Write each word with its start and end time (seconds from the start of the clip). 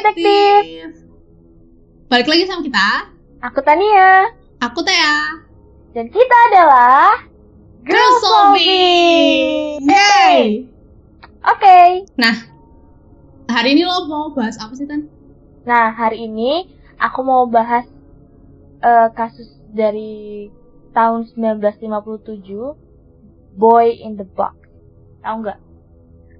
Detektif. 0.00 1.04
Balik 2.08 2.24
lagi 2.24 2.48
sama 2.48 2.64
kita. 2.64 3.12
Aku 3.44 3.60
Tania. 3.60 4.32
Aku 4.64 4.80
Tea. 4.80 5.44
Dan 5.92 6.08
kita 6.08 6.36
adalah 6.48 7.28
Girl 7.84 8.12
Solving. 8.24 9.84
Yay. 9.84 10.64
Oke. 11.44 12.08
Nah, 12.16 12.32
hari 13.52 13.76
ini 13.76 13.84
lo 13.84 14.08
mau 14.08 14.32
bahas 14.32 14.56
apa 14.56 14.72
sih 14.72 14.88
Tan? 14.88 15.04
Nah, 15.68 15.92
hari 15.92 16.24
ini 16.24 16.72
aku 16.96 17.20
mau 17.20 17.44
bahas 17.44 17.84
eh, 18.80 19.08
kasus 19.12 19.52
dari 19.76 20.48
tahun 20.96 21.28
1957, 21.36 22.48
Boy 23.60 24.00
in 24.00 24.16
the 24.16 24.24
Box. 24.24 24.56
Tahu 25.20 25.44
nggak? 25.44 25.60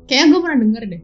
Kayaknya 0.08 0.32
gue 0.32 0.40
pernah 0.40 0.58
denger 0.64 0.82
deh. 0.88 1.02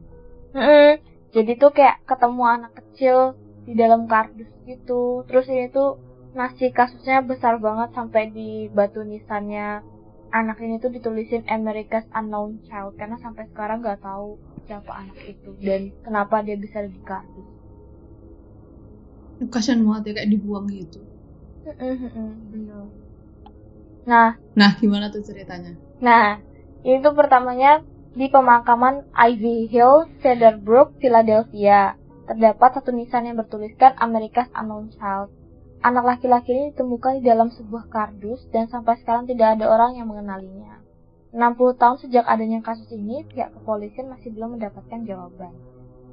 Mm-mm. 0.57 1.16
Jadi 1.35 1.51
tuh 1.59 1.71
kayak 1.75 2.03
ketemu 2.07 2.43
anak 2.47 2.71
kecil 2.79 3.35
di 3.67 3.73
dalam 3.75 4.07
kardus 4.07 4.47
gitu. 4.63 5.27
Terus 5.27 5.45
ini 5.51 5.67
tuh 5.71 5.99
masih 6.37 6.69
kasusnya 6.71 7.25
besar 7.25 7.57
banget 7.57 7.89
sampai 7.97 8.29
di 8.29 8.69
batu 8.71 9.01
nisannya 9.01 9.81
anak 10.31 10.59
ini 10.59 10.77
tuh 10.77 10.91
ditulisin 10.91 11.47
America's 11.47 12.05
Unknown 12.11 12.59
Child 12.67 12.93
karena 12.99 13.17
sampai 13.19 13.47
sekarang 13.51 13.79
nggak 13.79 14.03
tahu 14.03 14.37
siapa 14.67 14.91
anak 14.91 15.17
itu 15.23 15.55
dan 15.63 15.95
kenapa 16.03 16.43
dia 16.43 16.59
bisa 16.59 16.83
di 16.83 16.99
kardus. 17.07 17.47
Kasian 19.47 19.85
banget 19.87 20.11
ya 20.11 20.13
kayak 20.21 20.29
dibuang 20.33 20.65
gitu. 20.67 20.99
Nah, 24.07 24.39
Nah, 24.55 24.71
gimana 24.79 25.11
tuh 25.11 25.21
ceritanya? 25.21 25.75
Nah, 26.01 26.39
ini 26.81 27.03
tuh 27.03 27.13
pertamanya 27.13 27.83
di 28.17 28.33
pemakaman 28.33 29.13
Ivy 29.13 29.69
Hill, 29.69 30.09
Cedarbrook, 30.25 30.97
Philadelphia. 30.97 31.93
Terdapat 32.25 32.81
satu 32.81 32.89
nisan 32.89 33.29
yang 33.29 33.37
bertuliskan 33.37 33.93
America's 34.01 34.49
Unknown 34.57 34.89
Child. 34.97 35.29
Anak 35.85 36.17
laki-laki 36.17 36.49
ini 36.49 36.73
ditemukan 36.73 37.21
di 37.21 37.29
dalam 37.29 37.53
sebuah 37.53 37.85
kardus 37.93 38.41
dan 38.49 38.65
sampai 38.73 38.97
sekarang 39.05 39.29
tidak 39.29 39.61
ada 39.61 39.69
orang 39.69 40.01
yang 40.01 40.09
mengenalinya. 40.09 40.81
60 41.29 41.77
tahun 41.77 41.97
sejak 42.01 42.25
adanya 42.25 42.65
kasus 42.65 42.89
ini, 42.89 43.21
pihak 43.29 43.53
kepolisian 43.53 44.09
masih 44.09 44.33
belum 44.33 44.57
mendapatkan 44.57 45.05
jawaban. 45.05 45.53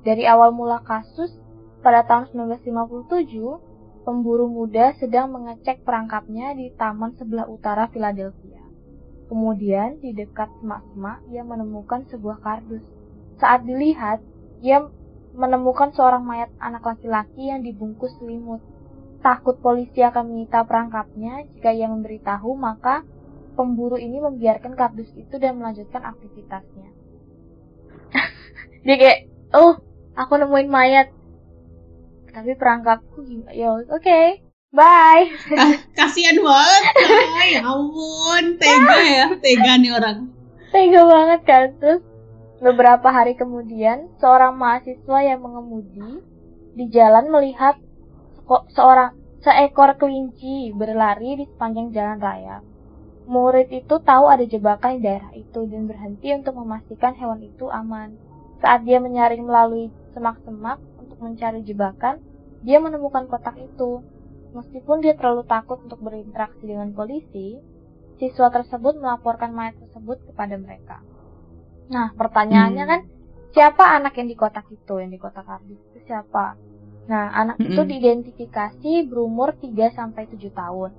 Dari 0.05 0.29
awal 0.29 0.53
mula 0.53 0.85
kasus, 0.85 1.33
pada 1.81 2.05
tahun 2.05 2.29
1957, 2.37 4.05
pemburu 4.05 4.53
muda 4.53 4.93
sedang 5.01 5.33
mengecek 5.33 5.81
perangkapnya 5.81 6.53
di 6.53 6.69
taman 6.77 7.17
sebelah 7.17 7.49
utara 7.49 7.89
Philadelphia. 7.89 8.64
Kemudian, 9.25 9.99
di 10.05 10.13
dekat 10.13 10.53
semak-semak, 10.61 11.25
ia 11.33 11.41
menemukan 11.41 12.05
sebuah 12.13 12.45
kardus. 12.45 12.85
Saat 13.41 13.65
dilihat, 13.65 14.21
ia 14.61 14.85
menemukan 15.35 15.91
seorang 15.91 16.23
mayat 16.23 16.51
anak 16.63 16.85
laki-laki 16.85 17.51
yang 17.51 17.65
dibungkus 17.65 18.15
selimut. 18.21 18.63
Takut 19.25 19.57
polisi 19.59 20.05
akan 20.05 20.31
menyita 20.31 20.63
perangkapnya, 20.69 21.49
jika 21.57 21.73
ia 21.73 21.89
memberitahu, 21.89 22.53
maka 22.55 23.03
pemburu 23.57 23.97
ini 23.97 24.21
membiarkan 24.21 24.77
kardus 24.77 25.09
itu 25.17 25.41
dan 25.41 25.57
melanjutkan 25.57 26.05
aktivitasnya. 26.05 26.89
Dia 28.85 28.97
kayak, 29.01 29.21
oh, 29.57 29.81
aku 30.13 30.33
nemuin 30.37 30.69
mayat. 30.69 31.09
Tapi 32.35 32.53
perangkapku 32.59 33.25
gimana? 33.25 33.57
Ya, 33.57 33.73
oke, 33.73 34.44
bye. 34.75 35.25
Kasian 35.97 36.43
banget. 36.43 36.85
Ya 37.55 37.63
ampun, 37.65 38.59
tega 38.59 38.99
ya, 39.01 39.27
tega 39.39 39.73
nih 39.79 39.95
orang. 39.95 40.35
Tega 40.75 41.07
banget 41.07 41.41
kan 41.47 41.67
Terus 41.79 42.03
beberapa 42.59 43.07
hari 43.07 43.39
kemudian 43.39 44.11
Seorang 44.19 44.59
mahasiswa 44.59 45.19
yang 45.23 45.47
mengemudi 45.47 46.19
Di 46.75 46.91
jalan 46.91 47.31
melihat 47.31 47.79
kok 48.51 48.67
Seorang 48.75 49.15
seekor 49.47 49.95
kelinci 50.03 50.75
berlari 50.75 51.39
di 51.39 51.47
sepanjang 51.47 51.95
jalan 51.95 52.19
raya 52.19 52.59
Murid 53.31 53.71
itu 53.71 54.03
tahu 54.03 54.27
ada 54.27 54.43
jebakan 54.43 54.99
di 54.99 55.07
daerah 55.07 55.31
itu 55.39 55.63
Dan 55.71 55.87
berhenti 55.87 56.35
untuk 56.35 56.59
memastikan 56.59 57.15
hewan 57.15 57.39
itu 57.47 57.71
aman 57.71 58.19
Saat 58.59 58.83
dia 58.83 58.99
menyaring 58.99 59.47
melalui 59.47 59.95
semak-semak 60.11 60.83
Untuk 60.99 61.23
mencari 61.23 61.63
jebakan 61.63 62.19
Dia 62.67 62.83
menemukan 62.83 63.31
kotak 63.31 63.55
itu 63.63 64.03
Meskipun 64.55 65.03
dia 65.03 65.19
terlalu 65.19 65.43
takut 65.51 65.83
untuk 65.83 65.99
berinteraksi 65.99 66.63
dengan 66.63 66.95
polisi, 66.95 67.59
siswa 68.23 68.49
tersebut 68.55 68.95
melaporkan 69.03 69.51
mayat 69.51 69.75
tersebut 69.83 70.23
kepada 70.31 70.55
mereka. 70.57 71.03
Nah, 71.91 72.15
pertanyaannya 72.15 72.85
Hmm. 72.85 72.91
kan, 72.91 73.01
siapa 73.51 73.85
anak 73.99 74.15
yang 74.17 74.29
di 74.31 74.37
kotak 74.39 74.67
itu, 74.71 74.95
yang 75.03 75.11
di 75.11 75.19
kotak 75.19 75.45
kardus 75.45 75.81
itu 75.91 75.99
siapa? 76.07 76.55
Nah, 77.11 77.35
anak 77.37 77.61
itu 77.61 77.83
Mm-mm. 77.83 77.89
diidentifikasi 77.91 79.11
berumur 79.11 79.59
3-7 79.61 80.49
tahun. 80.55 80.91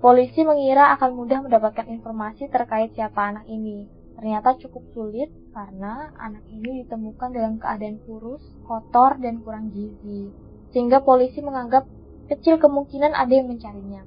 Polisi 0.00 0.44
mengira 0.44 0.92
akan 0.96 1.10
mudah 1.16 1.44
mendapatkan 1.44 1.86
informasi 1.88 2.48
terkait 2.52 2.92
siapa 2.96 3.20
anak 3.32 3.46
ini. 3.48 3.88
Ternyata 4.16 4.56
cukup 4.60 4.84
sulit 4.92 5.30
karena 5.54 6.12
anak 6.20 6.44
ini 6.48 6.84
ditemukan 6.84 7.32
dalam 7.32 7.56
keadaan 7.56 8.00
kurus, 8.04 8.44
kotor, 8.68 9.16
dan 9.20 9.40
kurang 9.40 9.72
gizi. 9.72 10.32
Sehingga 10.72 11.00
polisi 11.04 11.40
menganggap 11.40 11.88
kecil 12.30 12.62
kemungkinan 12.62 13.10
ada 13.10 13.32
yang 13.34 13.50
mencarinya. 13.50 14.06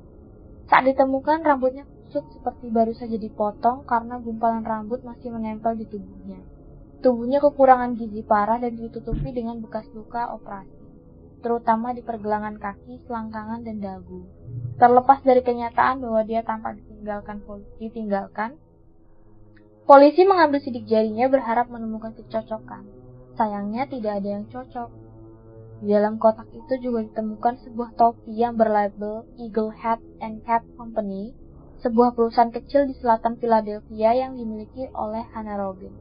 Saat 0.72 0.88
ditemukan, 0.88 1.44
rambutnya 1.44 1.84
kusut 2.07 2.23
seperti 2.31 2.72
baru 2.72 2.95
saja 2.95 3.19
dipotong 3.19 3.84
karena 3.84 4.16
gumpalan 4.22 4.63
rambut 4.63 5.03
masih 5.03 5.34
menempel 5.35 5.75
di 5.75 5.84
tubuhnya. 5.89 6.39
Tubuhnya 7.03 7.44
kekurangan 7.44 8.00
gizi 8.00 8.23
parah 8.23 8.63
dan 8.63 8.79
ditutupi 8.79 9.35
dengan 9.35 9.59
bekas 9.59 9.84
luka 9.91 10.31
operasi, 10.31 10.72
terutama 11.44 11.91
di 11.91 12.00
pergelangan 12.00 12.56
kaki, 12.56 13.03
selangkangan, 13.03 13.67
dan 13.67 13.84
dagu. 13.84 14.23
Terlepas 14.79 15.19
dari 15.28 15.44
kenyataan 15.44 16.00
bahwa 16.00 16.23
dia 16.23 16.47
tanpa 16.47 16.72
ditinggalkan 16.72 17.44
ditinggalkan, 17.75 18.55
polisi 19.84 20.23
mengambil 20.23 20.63
sidik 20.63 20.88
jarinya 20.88 21.28
berharap 21.28 21.67
menemukan 21.67 22.16
kecocokan. 22.16 22.88
Sayangnya 23.35 23.84
tidak 23.91 24.23
ada 24.23 24.29
yang 24.40 24.45
cocok. 24.47 25.03
Di 25.84 25.92
dalam 25.92 26.16
kotak 26.16 26.48
itu 26.56 26.80
juga 26.80 27.04
ditemukan 27.04 27.60
sebuah 27.60 28.00
topi 28.00 28.40
yang 28.40 28.56
berlabel 28.56 29.28
Eagle 29.36 29.76
Hat 29.76 30.00
and 30.24 30.40
Cap 30.48 30.64
Company, 30.80 31.36
sebuah 31.84 32.16
perusahaan 32.16 32.56
kecil 32.56 32.88
di 32.88 32.96
selatan 32.96 33.36
Philadelphia 33.36 34.16
yang 34.16 34.40
dimiliki 34.40 34.88
oleh 34.96 35.28
Hannah 35.36 35.60
Robin. 35.60 35.92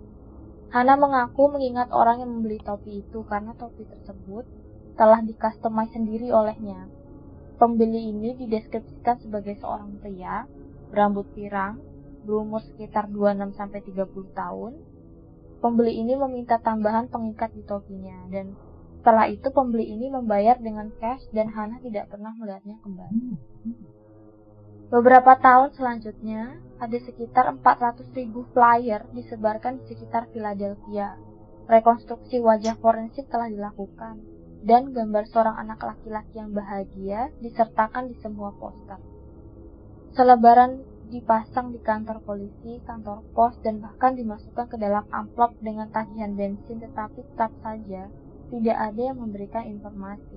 Hannah 0.71 0.95
mengaku 0.95 1.51
mengingat 1.51 1.91
orang 1.91 2.23
yang 2.23 2.31
membeli 2.31 2.63
topi 2.63 3.03
itu 3.03 3.27
karena 3.27 3.59
topi 3.59 3.83
tersebut 3.83 4.47
telah 4.95 5.19
dikustomize 5.19 5.91
sendiri 5.91 6.31
olehnya. 6.31 6.87
Pembeli 7.59 8.07
ini 8.15 8.39
dideskripsikan 8.39 9.19
sebagai 9.19 9.59
seorang 9.59 9.99
pria, 9.99 10.47
berambut 10.95 11.27
pirang, 11.35 11.83
berumur 12.23 12.63
sekitar 12.63 13.11
26-30 13.11 13.99
tahun. 14.31 14.79
Pembeli 15.59 15.99
ini 16.07 16.15
meminta 16.15 16.63
tambahan 16.63 17.11
pengikat 17.11 17.51
di 17.51 17.67
topinya 17.67 18.31
dan 18.31 18.55
setelah 19.03 19.27
itu 19.27 19.51
pembeli 19.51 19.99
ini 19.99 20.15
membayar 20.15 20.55
dengan 20.63 20.87
cash 21.03 21.27
dan 21.35 21.51
Hana 21.51 21.83
tidak 21.83 22.07
pernah 22.07 22.31
melihatnya 22.39 22.79
kembali. 22.87 23.35
Beberapa 24.95 25.35
tahun 25.43 25.75
selanjutnya, 25.75 26.63
ada 26.79 26.99
sekitar 27.03 27.51
400 27.51 28.07
ribu 28.15 28.47
flyer 28.55 29.03
disebarkan 29.11 29.83
di 29.83 29.91
sekitar 29.91 30.31
Philadelphia. 30.31 31.19
Rekonstruksi 31.67 32.39
wajah 32.39 32.79
forensik 32.79 33.27
telah 33.27 33.51
dilakukan, 33.51 34.23
dan 34.63 34.95
gambar 34.95 35.27
seorang 35.35 35.59
anak 35.67 35.83
laki-laki 35.83 36.39
yang 36.39 36.55
bahagia 36.55 37.35
disertakan 37.43 38.07
di 38.07 38.15
semua 38.23 38.55
poster. 38.55 39.03
Selebaran 40.15 40.79
dipasang 41.11 41.75
di 41.75 41.83
kantor 41.83 42.23
polisi, 42.23 42.79
kantor 42.87 43.27
pos, 43.35 43.59
dan 43.67 43.83
bahkan 43.83 44.15
dimasukkan 44.15 44.71
ke 44.71 44.79
dalam 44.79 45.03
amplop 45.11 45.59
dengan 45.59 45.91
tagihan 45.91 46.39
bensin, 46.39 46.79
tetapi 46.79 47.27
tetap 47.35 47.51
saja 47.67 48.07
tidak 48.53 48.77
ada 48.77 49.01
yang 49.01 49.17
memberikan 49.17 49.65
informasi. 49.65 50.37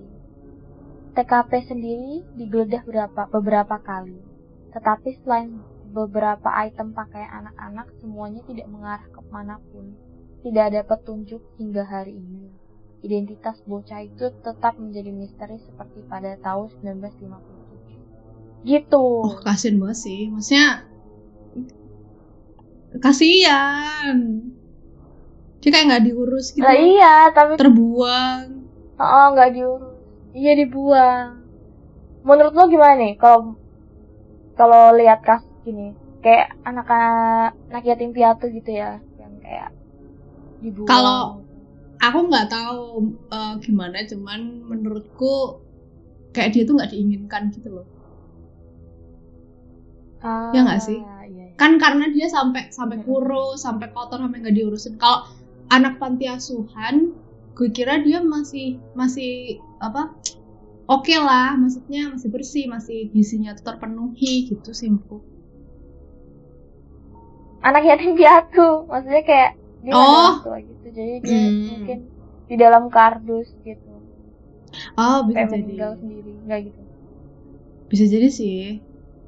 TKP 1.15 1.51
sendiri 1.67 2.23
digeledah 2.39 2.83
beberapa, 2.88 3.21
beberapa 3.27 3.75
kali, 3.83 4.19
tetapi 4.71 5.19
selain 5.23 5.59
beberapa 5.95 6.51
item 6.51 6.91
pakaian 6.91 7.44
anak-anak, 7.44 7.88
semuanya 8.03 8.44
tidak 8.47 8.67
mengarah 8.67 9.07
ke 9.07 9.21
mana 9.31 9.59
pun. 9.71 9.95
Tidak 10.44 10.63
ada 10.63 10.83
petunjuk 10.83 11.39
hingga 11.56 11.88
hari 11.88 12.19
ini. 12.19 12.51
Identitas 13.00 13.63
bocah 13.63 14.03
itu 14.03 14.31
tetap 14.44 14.75
menjadi 14.75 15.15
misteri 15.15 15.56
seperti 15.63 16.03
pada 16.12 16.35
tahun 16.44 16.67
1957. 16.83 18.67
Gitu. 18.67 19.06
Oh, 19.23 19.39
kasian 19.39 19.79
banget 19.79 19.97
sih. 20.03 20.27
Maksudnya 20.27 20.83
kasian. 23.00 24.17
Dia 25.65 25.71
kayak 25.73 25.85
nggak 25.89 26.03
diurus 26.06 26.53
gitu. 26.53 26.62
Lah 26.62 26.77
iya, 26.77 27.13
tapi 27.33 27.57
Terbuang. 27.57 28.45
oh 28.95 29.25
nggak 29.33 29.50
diurus. 29.51 29.97
Iya 30.31 30.51
dibuang. 30.56 31.41
Menurut 32.21 32.53
lo 32.53 32.69
gimana 32.69 32.94
nih 32.95 33.17
kalau 33.17 33.57
kalau 34.53 34.94
lihat 34.94 35.25
kasus 35.25 35.50
gini? 35.62 35.97
Kayak 36.21 36.53
anak-anak 36.62 37.81
yatim 37.81 38.09
piatu 38.09 38.45
gitu 38.47 38.71
ya, 38.71 39.01
yang 39.17 39.33
kayak 39.41 39.69
dibuang. 40.62 40.85
Kalau 40.85 41.41
aku 41.97 42.17
nggak 42.29 42.47
tahu 42.47 42.81
uh, 43.29 43.57
gimana 43.57 44.06
cuman 44.06 44.41
menurutku 44.63 45.62
kayak 46.29 46.53
dia 46.53 46.63
tuh 46.63 46.77
nggak 46.77 46.91
diinginkan 46.91 47.50
gitu 47.50 47.71
loh 47.71 47.88
Ah, 50.19 50.50
Ya 50.51 50.65
nggak 50.65 50.81
sih? 50.81 51.00
iya, 51.00 51.17
iya. 51.29 51.45
kan 51.56 51.77
karena 51.77 52.09
dia 52.09 52.25
sampai 52.25 52.67
sampai 52.67 52.97
kurus 53.00 53.62
sampai 53.62 53.94
kotor 53.94 54.17
sampai 54.17 54.41
nggak 54.41 54.57
diurusin 54.57 54.97
kalau 54.97 55.23
anak 55.67 55.97
panti 55.97 56.25
asuhan 56.25 57.13
gue 57.56 57.69
kira 57.71 58.00
dia 58.00 58.19
masih 58.19 58.77
masih 58.94 59.57
apa 59.79 60.12
oke 60.85 61.15
lah 61.15 61.56
maksudnya 61.56 62.12
masih 62.12 62.29
bersih 62.29 62.65
masih 62.67 63.09
gizinya 63.09 63.56
terpenuhi 63.56 64.45
gitu 64.45 64.71
sih 64.71 64.88
menurutku 64.88 65.23
anak 67.62 67.83
yatim 67.83 68.13
piatu 68.13 68.85
maksudnya 68.85 69.23
kayak 69.23 69.51
dia 69.81 69.94
ada 69.94 70.01
Oh. 70.01 70.33
tua 70.41 70.57
gitu 70.59 70.88
jadi 70.91 71.13
dia 71.21 71.39
Hmm. 71.39 71.65
mungkin 71.71 72.00
di 72.45 72.56
dalam 72.56 72.83
kardus 72.89 73.50
gitu 73.62 73.94
oh 74.95 75.25
bisa 75.25 75.35
kayak 75.35 75.50
jadi 75.50 75.62
meninggal 75.63 75.91
sendiri 75.97 76.31
nggak 76.45 76.59
gitu 76.67 76.81
bisa 77.88 78.06
jadi 78.06 78.29
sih 78.29 78.62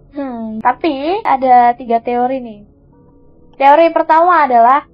Hmm, 0.07 0.57
tapi 0.65 1.21
ada 1.21 1.77
tiga 1.77 2.01
teori 2.01 2.41
nih. 2.41 2.65
Teori 3.53 3.85
pertama 3.93 4.49
adalah 4.49 4.89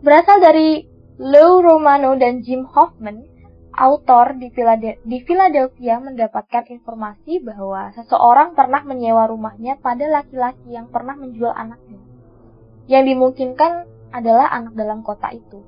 berasal 0.00 0.40
dari 0.40 0.88
Lou 1.20 1.60
Romano 1.60 2.16
dan 2.16 2.40
Jim 2.40 2.64
Hoffman, 2.64 3.20
autor 3.76 4.32
di, 4.40 4.48
Philade- 4.48 4.96
di 5.04 5.20
Philadelphia 5.24 6.00
mendapatkan 6.00 6.64
informasi 6.72 7.44
bahwa 7.44 7.92
seseorang 7.92 8.56
pernah 8.56 8.80
menyewa 8.80 9.28
rumahnya 9.28 9.76
pada 9.76 10.08
laki-laki 10.08 10.72
yang 10.72 10.88
pernah 10.88 11.16
menjual 11.20 11.52
anaknya. 11.52 12.00
Yang 12.88 13.14
dimungkinkan 13.14 13.72
adalah 14.10 14.48
anak 14.48 14.72
dalam 14.72 15.04
kota 15.04 15.28
itu. 15.36 15.60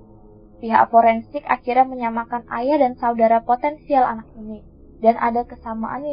Pihak 0.64 0.88
forensik 0.88 1.44
akhirnya 1.44 1.84
menyamakan 1.84 2.48
ayah 2.48 2.80
dan 2.80 2.96
saudara 2.96 3.44
potensial 3.44 4.06
anak 4.06 4.30
ini 4.38 4.64
dan 5.02 5.18
ada 5.18 5.42
kesamaan 5.42 6.06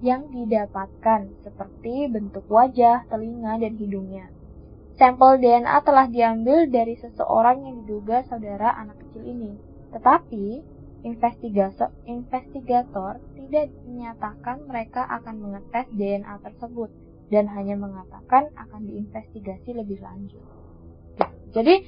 yang 0.00 0.30
didapatkan 0.30 1.20
seperti 1.42 2.06
bentuk 2.06 2.46
wajah, 2.46 3.04
telinga, 3.10 3.58
dan 3.58 3.74
hidungnya. 3.74 4.30
Sampel 5.00 5.40
DNA 5.40 5.80
telah 5.80 6.04
diambil 6.12 6.68
dari 6.68 6.92
seseorang 6.92 7.64
yang 7.64 7.74
diduga 7.88 8.20
saudara 8.28 8.76
anak 8.76 9.00
kecil 9.00 9.24
ini. 9.24 9.56
Tetapi, 9.96 10.60
investigator, 11.08 11.88
investigator 12.04 13.16
tidak 13.32 13.72
menyatakan 13.88 14.60
mereka 14.68 15.08
akan 15.08 15.40
mengetes 15.40 15.88
DNA 15.96 16.36
tersebut 16.44 16.92
dan 17.32 17.48
hanya 17.48 17.80
mengatakan 17.80 18.52
akan 18.60 18.80
diinvestigasi 18.84 19.72
lebih 19.72 20.04
lanjut. 20.04 20.44
Jadi, 21.56 21.80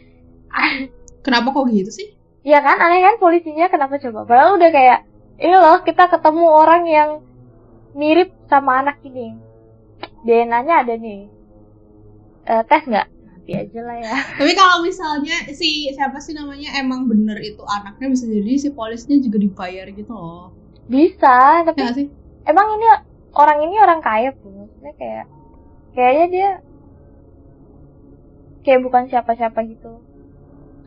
kenapa 1.28 1.52
kok 1.52 1.68
gitu 1.68 1.92
sih 1.92 2.08
Ya 2.42 2.64
kan, 2.64 2.80
aneh 2.80 3.04
kan 3.04 3.20
polisinya 3.20 3.68
kenapa 3.68 4.00
coba? 4.00 4.24
Padahal 4.24 4.56
udah 4.56 4.70
kayak, 4.72 5.04
ini 5.36 5.52
loh 5.52 5.84
kita 5.84 6.08
ketemu 6.08 6.48
orang 6.48 6.82
yang 6.88 7.10
mirip 7.92 8.32
sama 8.48 8.80
anak 8.80 9.04
ini. 9.04 9.36
DNA-nya 10.24 10.80
ada 10.80 10.96
nih. 10.96 11.41
Eh, 12.42 12.62
tes 12.66 12.82
nggak? 12.86 13.06
Nanti 13.06 13.52
aja 13.54 13.80
lah 13.82 13.96
ya. 13.98 14.16
tapi 14.38 14.52
kalau 14.54 14.82
misalnya 14.82 15.36
si 15.54 15.90
siapa 15.94 16.18
sih 16.18 16.34
namanya 16.34 16.74
emang 16.78 17.06
bener 17.06 17.38
itu 17.42 17.62
anaknya 17.62 18.06
bisa 18.10 18.24
jadi 18.26 18.52
si 18.58 18.68
polisnya 18.70 19.18
juga 19.22 19.38
dibayar 19.38 19.86
gitu 19.90 20.10
loh 20.14 20.50
Bisa, 20.90 21.62
ya 21.62 21.66
tapi 21.66 21.78
nggak 21.82 21.96
sih 21.96 22.06
emang 22.42 22.66
ini 22.78 22.86
orang 23.38 23.58
ini 23.66 23.76
orang 23.78 24.00
kaya 24.02 24.30
pun. 24.34 24.50
Maksudnya 24.66 24.92
kayak, 24.98 25.26
kayaknya 25.94 26.26
dia 26.28 26.48
kayak 28.62 28.80
bukan 28.82 29.06
siapa-siapa 29.10 29.58
gitu. 29.66 30.02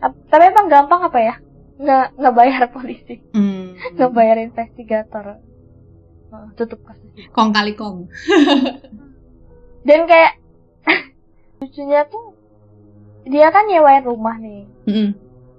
Ap- 0.04 0.19
Tapi 0.28 0.44
emang 0.52 0.68
gampang 0.68 1.02
apa 1.07 1.19
ya? 1.19 1.36
Nggak, 1.75 2.06
nggak 2.19 2.36
bayar 2.36 2.62
polisi, 2.75 3.16
hmm. 3.36 3.96
nggak 3.96 4.12
bayar 4.12 4.38
investigator. 4.40 5.40
Eh, 6.36 6.48
tutup 6.60 6.84
kasus 6.84 7.12
kong 7.31 7.56
kali 7.56 7.72
kong 7.80 8.12
dan 9.86 10.04
kayak 10.10 10.36
lucunya 11.66 12.06
tuh 12.06 12.38
dia 13.26 13.50
kan 13.50 13.66
nyewain 13.66 14.02
rumah 14.02 14.38
nih 14.38 14.70
Mm-mm. 14.86 15.10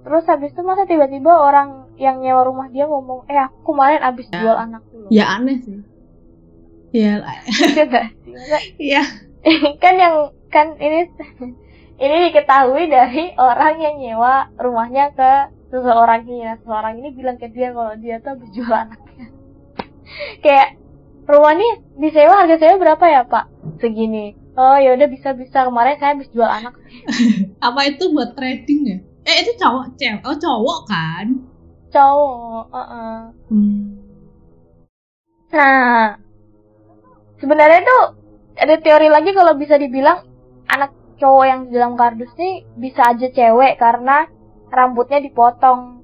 terus 0.03 0.25
habis 0.25 0.51
itu 0.51 0.63
masa 0.63 0.87
tiba-tiba 0.87 1.29
orang 1.31 1.91
yang 1.97 2.21
nyewa 2.21 2.45
rumah 2.45 2.71
dia 2.71 2.87
ngomong 2.87 3.27
eh 3.27 3.35
aku 3.37 3.75
kemarin 3.75 4.01
abis 4.01 4.27
Ya. 4.29 4.39
jual 4.39 4.57
anak 4.57 4.83
dulu 4.87 5.09
ya 5.09 5.25
aneh 5.33 5.59
sih 5.59 5.79
ya. 6.93 7.19
Iya? 7.19 7.37
Masa- 8.25 8.67
Iya. 8.79 9.03
kan 9.83 9.95
yang 9.95 10.15
kan 10.49 10.75
ini 10.77 11.11
ini 11.97 12.17
diketahui 12.29 12.87
dari 12.87 13.35
orang 13.37 13.79
yang 13.79 13.95
nyewa 13.97 14.51
rumahnya 14.55 15.11
ke 15.11 15.33
seseorang 15.67 16.23
ini 16.25 16.45
nah 16.45 16.57
seseorang 16.57 16.95
ini 16.97 17.09
bilang 17.11 17.37
ke 17.37 17.49
dia 17.49 17.71
kalau 17.71 17.95
dia 17.97 18.21
tuh 18.21 18.35
habis 18.35 18.51
jual 18.53 18.71
anaknya 18.71 19.27
kayak 20.45 20.79
rumah 21.27 21.53
ini 21.53 21.69
disewa 21.97 22.39
harga 22.39 22.57
sewa 22.57 22.79
berapa 22.79 23.05
ya 23.05 23.23
pak 23.25 23.51
segini 23.79 24.39
oh 24.57 24.77
ya 24.81 24.97
udah 24.97 25.09
bisa 25.09 25.37
bisa 25.37 25.69
kemarin 25.69 26.01
saya 26.01 26.17
habis 26.17 26.33
jual 26.33 26.49
anak. 26.49 26.75
Apa 27.67 27.81
itu 27.93 28.11
buat 28.11 28.33
trading 28.33 28.81
ya? 28.89 28.99
Eh 29.29 29.37
itu 29.45 29.53
cowok 29.61 29.95
cewek. 30.01 30.23
Oh 30.25 30.37
cowok 30.37 30.81
kan? 30.89 31.27
Cowok 31.93 32.65
uh-uh. 32.73 33.21
hmm. 33.53 33.85
nah 35.47 36.19
sebenarnya 37.41 37.81
tuh 37.87 38.05
ada 38.59 38.77
teori 38.83 39.09
lagi 39.09 39.31
kalau 39.33 39.55
bisa 39.57 39.79
dibilang 39.79 40.27
anak 40.69 40.93
cowok 41.17 41.45
yang 41.47 41.61
di 41.71 41.73
dalam 41.79 41.95
kardus 41.95 42.29
nih 42.37 42.67
bisa 42.77 43.15
aja 43.15 43.31
cewek 43.31 43.79
karena 43.81 44.29
rambutnya 44.69 45.23
dipotong. 45.23 46.03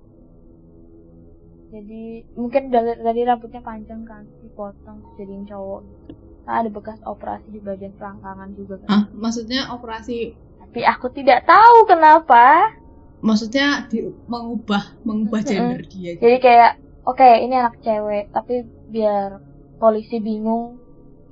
Jadi 1.72 2.28
mungkin 2.36 2.68
dari, 2.68 2.96
dari 3.00 3.20
rambutnya 3.24 3.60
panjang 3.64 4.04
kan 4.04 4.24
dipotong 4.44 5.02
jadiin 5.16 5.48
cowok 5.48 5.80
gitu 5.84 6.21
Nah, 6.42 6.58
ada 6.58 6.70
bekas 6.74 6.98
operasi 7.06 7.54
di 7.54 7.62
bagian 7.62 7.94
selangkangan 7.94 8.50
juga 8.58 8.74
kan 8.82 8.88
ah 8.90 9.02
maksudnya 9.14 9.70
operasi 9.70 10.34
tapi 10.58 10.82
aku 10.82 11.06
tidak 11.14 11.46
tahu 11.46 11.86
kenapa 11.86 12.74
maksudnya 13.22 13.86
di, 13.86 14.02
mengubah 14.26 14.98
mengubah 15.06 15.46
gender 15.46 15.86
dia 15.86 16.18
gitu. 16.18 16.26
Jadi 16.26 16.36
kayak, 16.42 16.72
oke 17.06 17.22
ini 17.22 17.54
anak 17.54 17.78
cewek, 17.78 18.34
tapi 18.34 18.66
biar 18.90 19.38
polisi 19.78 20.18
bingung, 20.18 20.82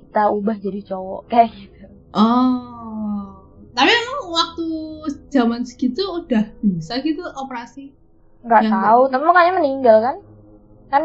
kita 0.06 0.30
ubah 0.30 0.54
jadi 0.62 0.80
cowok 0.86 1.22
kayak 1.26 1.50
gitu. 1.50 1.86
oh 2.14 3.42
tapi 3.74 3.90
emang 3.90 4.22
waktu 4.30 4.66
zaman 5.34 5.66
segitu 5.66 6.02
udah 6.02 6.54
bisa 6.62 7.02
gitu 7.02 7.22
operasi 7.38 7.94
Nggak 8.40 8.62
Yang 8.64 8.72
tahu, 8.72 9.02
tapi 9.12 9.24
makanya 9.28 9.52
meninggal 9.60 9.96
kan? 10.00 10.16
Kan 10.88 11.02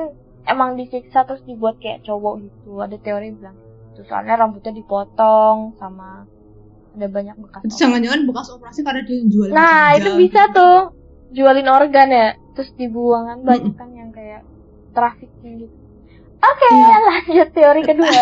emang 0.47 0.79
disiksa 0.79 1.27
terus 1.27 1.43
dibuat 1.43 1.75
kayak 1.83 2.07
cowok 2.07 2.47
gitu. 2.47 2.79
Ada 2.79 2.95
teori 3.03 3.35
bilang 3.35 3.59
itu 3.95 4.03
soalnya 4.05 4.35
rambutnya 4.35 4.75
dipotong 4.75 5.79
sama 5.79 6.27
ada 6.95 7.07
banyak 7.07 7.35
bekas. 7.39 7.61
itu 7.63 7.75
jangan-jangan 7.79 8.27
bekas 8.27 8.47
operasi 8.51 8.79
karena 8.83 9.01
dia 9.03 9.19
jual 9.25 9.47
Nah 9.51 9.95
itu 9.95 10.11
bisa 10.19 10.51
tuh 10.51 10.91
jualin 11.31 11.67
organ 11.67 12.07
ya, 12.07 12.27
terus 12.51 12.71
dibuang 12.75 13.27
kan 13.27 13.39
banyak 13.41 13.75
kan 13.75 13.89
yang 13.91 14.11
kayak 14.11 14.43
trafficking 14.91 15.63
gitu. 15.63 15.75
Oke, 16.39 16.67
Iya. 16.69 16.97
lanjut 17.01 17.49
teori 17.51 17.81
kedua. 17.89 18.21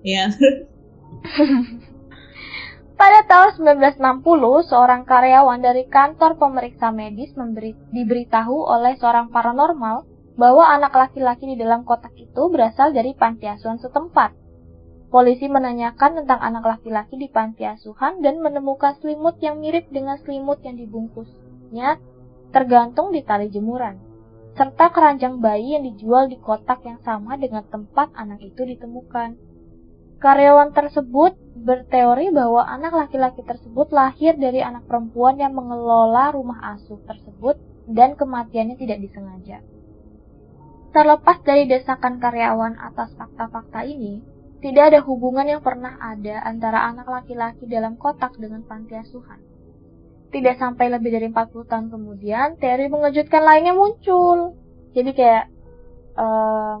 ya 0.00 0.28
Pada 2.96 3.20
tahun 3.28 3.60
1960, 3.60 4.00
seorang 4.72 5.04
karyawan 5.04 5.60
dari 5.60 5.84
kantor 5.84 6.40
pemeriksa 6.40 6.88
medis 6.88 7.36
memberi, 7.36 7.76
diberitahu 7.92 8.56
oleh 8.56 8.96
seorang 8.96 9.28
paranormal 9.28 10.08
bahwa 10.40 10.64
anak 10.64 10.96
laki-laki 10.96 11.44
di 11.44 11.60
dalam 11.60 11.84
kotak 11.84 12.16
itu 12.16 12.42
berasal 12.48 12.96
dari 12.96 13.12
panti 13.12 13.44
asuhan 13.44 13.76
setempat. 13.76 14.32
Polisi 15.16 15.48
menanyakan 15.48 16.20
tentang 16.20 16.44
anak 16.44 16.76
laki-laki 16.76 17.16
di 17.16 17.32
panti 17.32 17.64
asuhan 17.64 18.20
dan 18.20 18.36
menemukan 18.36 19.00
selimut 19.00 19.40
yang 19.40 19.64
mirip 19.64 19.88
dengan 19.88 20.20
selimut 20.20 20.60
yang 20.60 20.76
dibungkusnya 20.76 21.96
tergantung 22.52 23.16
di 23.16 23.24
tali 23.24 23.48
jemuran, 23.48 23.96
serta 24.60 24.92
keranjang 24.92 25.40
bayi 25.40 25.72
yang 25.72 25.88
dijual 25.88 26.28
di 26.28 26.36
kotak 26.36 26.84
yang 26.84 27.00
sama 27.00 27.40
dengan 27.40 27.64
tempat 27.64 28.12
anak 28.12 28.44
itu 28.44 28.60
ditemukan. 28.60 29.40
Karyawan 30.20 30.76
tersebut 30.76 31.32
berteori 31.64 32.28
bahwa 32.36 32.68
anak 32.68 32.92
laki-laki 32.92 33.40
tersebut 33.40 33.88
lahir 33.96 34.36
dari 34.36 34.60
anak 34.60 34.84
perempuan 34.84 35.40
yang 35.40 35.56
mengelola 35.56 36.28
rumah 36.36 36.76
asuh 36.76 37.00
tersebut 37.08 37.56
dan 37.88 38.20
kematiannya 38.20 38.76
tidak 38.76 39.00
disengaja. 39.00 39.64
Terlepas 40.92 41.40
dari 41.40 41.64
desakan 41.64 42.20
karyawan 42.20 42.76
atas 42.76 43.16
fakta-fakta 43.16 43.88
ini, 43.88 44.35
tidak 44.66 44.90
ada 44.90 45.00
hubungan 45.06 45.46
yang 45.46 45.62
pernah 45.62 45.94
ada 46.02 46.42
antara 46.42 46.90
anak 46.90 47.06
laki-laki 47.06 47.70
dalam 47.70 47.94
kotak 47.94 48.34
dengan 48.34 48.66
panti 48.66 48.98
asuhan. 48.98 49.38
Tidak 50.34 50.58
sampai 50.58 50.90
lebih 50.90 51.14
dari 51.14 51.30
40 51.30 51.70
tahun 51.70 51.86
kemudian, 51.86 52.58
teori 52.58 52.90
mengejutkan 52.90 53.46
lainnya 53.46 53.78
muncul. 53.78 54.58
Jadi 54.90 55.10
kayak 55.14 55.46
eh, 56.18 56.76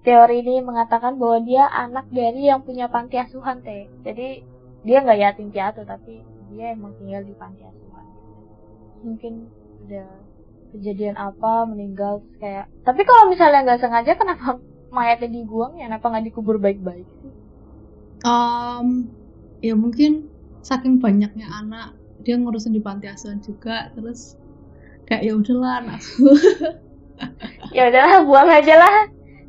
teori 0.00 0.40
ini 0.40 0.64
mengatakan 0.64 1.20
bahwa 1.20 1.44
dia 1.44 1.68
anak 1.68 2.08
dari 2.08 2.48
yang 2.48 2.64
punya 2.64 2.88
panti 2.88 3.20
asuhan 3.20 3.60
teh. 3.60 3.92
Jadi 4.00 4.40
dia 4.88 5.04
nggak 5.04 5.20
yatim 5.20 5.52
piatu 5.52 5.84
tapi 5.84 6.24
dia 6.48 6.72
emang 6.72 6.96
tinggal 6.96 7.20
di 7.20 7.36
panti 7.36 7.68
asuhan. 7.68 8.06
Mungkin 9.04 9.32
ada 9.84 10.08
kejadian 10.72 11.20
apa 11.20 11.68
meninggal 11.68 12.24
kayak 12.40 12.72
tapi 12.80 13.04
kalau 13.04 13.28
misalnya 13.28 13.60
nggak 13.64 13.80
sengaja 13.84 14.12
kenapa 14.16 14.56
mayatnya 14.98 15.30
dibuang 15.30 15.78
ya 15.78 15.86
kenapa 15.86 16.10
nggak 16.10 16.26
dikubur 16.26 16.58
baik-baik? 16.58 17.06
Sih 17.06 17.30
um, 18.26 19.06
ya 19.62 19.74
mungkin 19.78 20.26
saking 20.62 20.98
banyaknya 20.98 21.46
anak 21.50 21.94
dia 22.22 22.34
ngurusin 22.34 22.74
di 22.74 22.82
panti 22.82 23.06
asuhan 23.06 23.38
juga 23.42 23.94
terus 23.94 24.34
kayak 25.06 25.22
ya 25.24 25.32
udahlah 25.38 25.86
anakku 25.86 26.34
ya 27.76 27.88
udahlah 27.90 28.26
buang 28.26 28.48
aja 28.50 28.74
lah. 28.78 28.94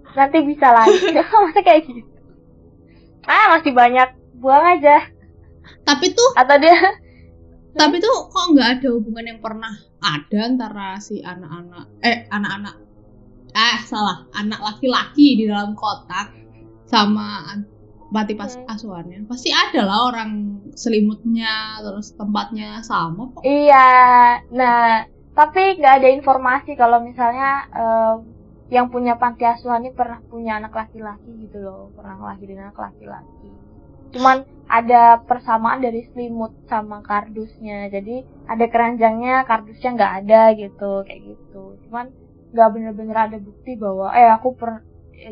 Nanti 0.10 0.42
bisa 0.42 0.74
lagi. 0.74 1.14
Masa 1.46 1.62
kayak 1.62 1.86
gitu? 1.86 2.02
Ah 3.30 3.58
masih 3.58 3.74
banyak. 3.78 4.10
Buang 4.42 4.80
aja. 4.80 5.06
Tapi 5.86 6.06
tuh 6.18 6.30
atau 6.34 6.58
dia 6.58 6.74
tapi 7.78 8.02
tuh 8.02 8.28
kok 8.34 8.58
nggak 8.58 8.82
ada 8.82 8.88
hubungan 8.98 9.30
yang 9.30 9.40
pernah 9.40 9.72
ada 10.02 10.40
antara 10.42 10.98
si 10.98 11.22
anak-anak 11.22 11.86
eh 12.02 12.26
anak-anak 12.28 12.76
eh 13.56 13.78
salah 13.86 14.28
anak 14.36 14.60
laki-laki 14.62 15.38
di 15.40 15.44
dalam 15.50 15.74
kotak 15.76 16.34
sama 16.90 17.46
an- 17.52 17.68
panti 18.10 18.34
pas 18.34 18.50
Hmm. 18.58 18.66
asuhannya 18.74 19.30
pasti 19.30 19.54
ada 19.54 19.86
lah 19.86 20.00
orang 20.10 20.32
selimutnya 20.74 21.78
terus 21.86 22.14
tempatnya 22.18 22.82
sama 22.82 23.30
kok 23.34 23.46
Iya, 23.46 23.78
nah 24.50 25.06
tapi 25.38 25.78
nggak 25.80 25.94
ada 26.02 26.10
informasi 26.18 26.76
kalau 26.76 27.00
misalnya 27.06 27.50
eh, 27.72 28.16
yang 28.76 28.88
punya 28.94 29.14
panti 29.22 29.44
asuhan 29.46 29.82
ini 29.86 29.92
pernah 29.96 30.20
punya 30.30 30.52
anak 30.60 30.74
laki-laki 30.76 31.32
gitu 31.48 31.58
loh, 31.66 31.90
pernah 31.98 32.14
ngelahirin 32.20 32.60
anak 32.66 32.78
laki-laki. 32.78 33.50
Cuman 34.14 34.38
ada 34.70 35.22
persamaan 35.26 35.82
dari 35.82 36.02
selimut 36.10 36.54
sama 36.70 37.02
kardusnya, 37.02 37.90
jadi 37.90 38.26
ada 38.46 38.66
keranjangnya, 38.70 39.46
kardusnya 39.50 39.90
nggak 39.98 40.14
ada 40.26 40.42
gitu, 40.54 40.92
kayak 41.08 41.22
gitu. 41.34 41.64
Cuman 41.90 42.06
nggak 42.50 42.70
bener-bener 42.74 43.18
ada 43.18 43.38
bukti 43.38 43.78
bahwa 43.78 44.10
eh 44.14 44.30
aku 44.30 44.58
per 44.58 44.82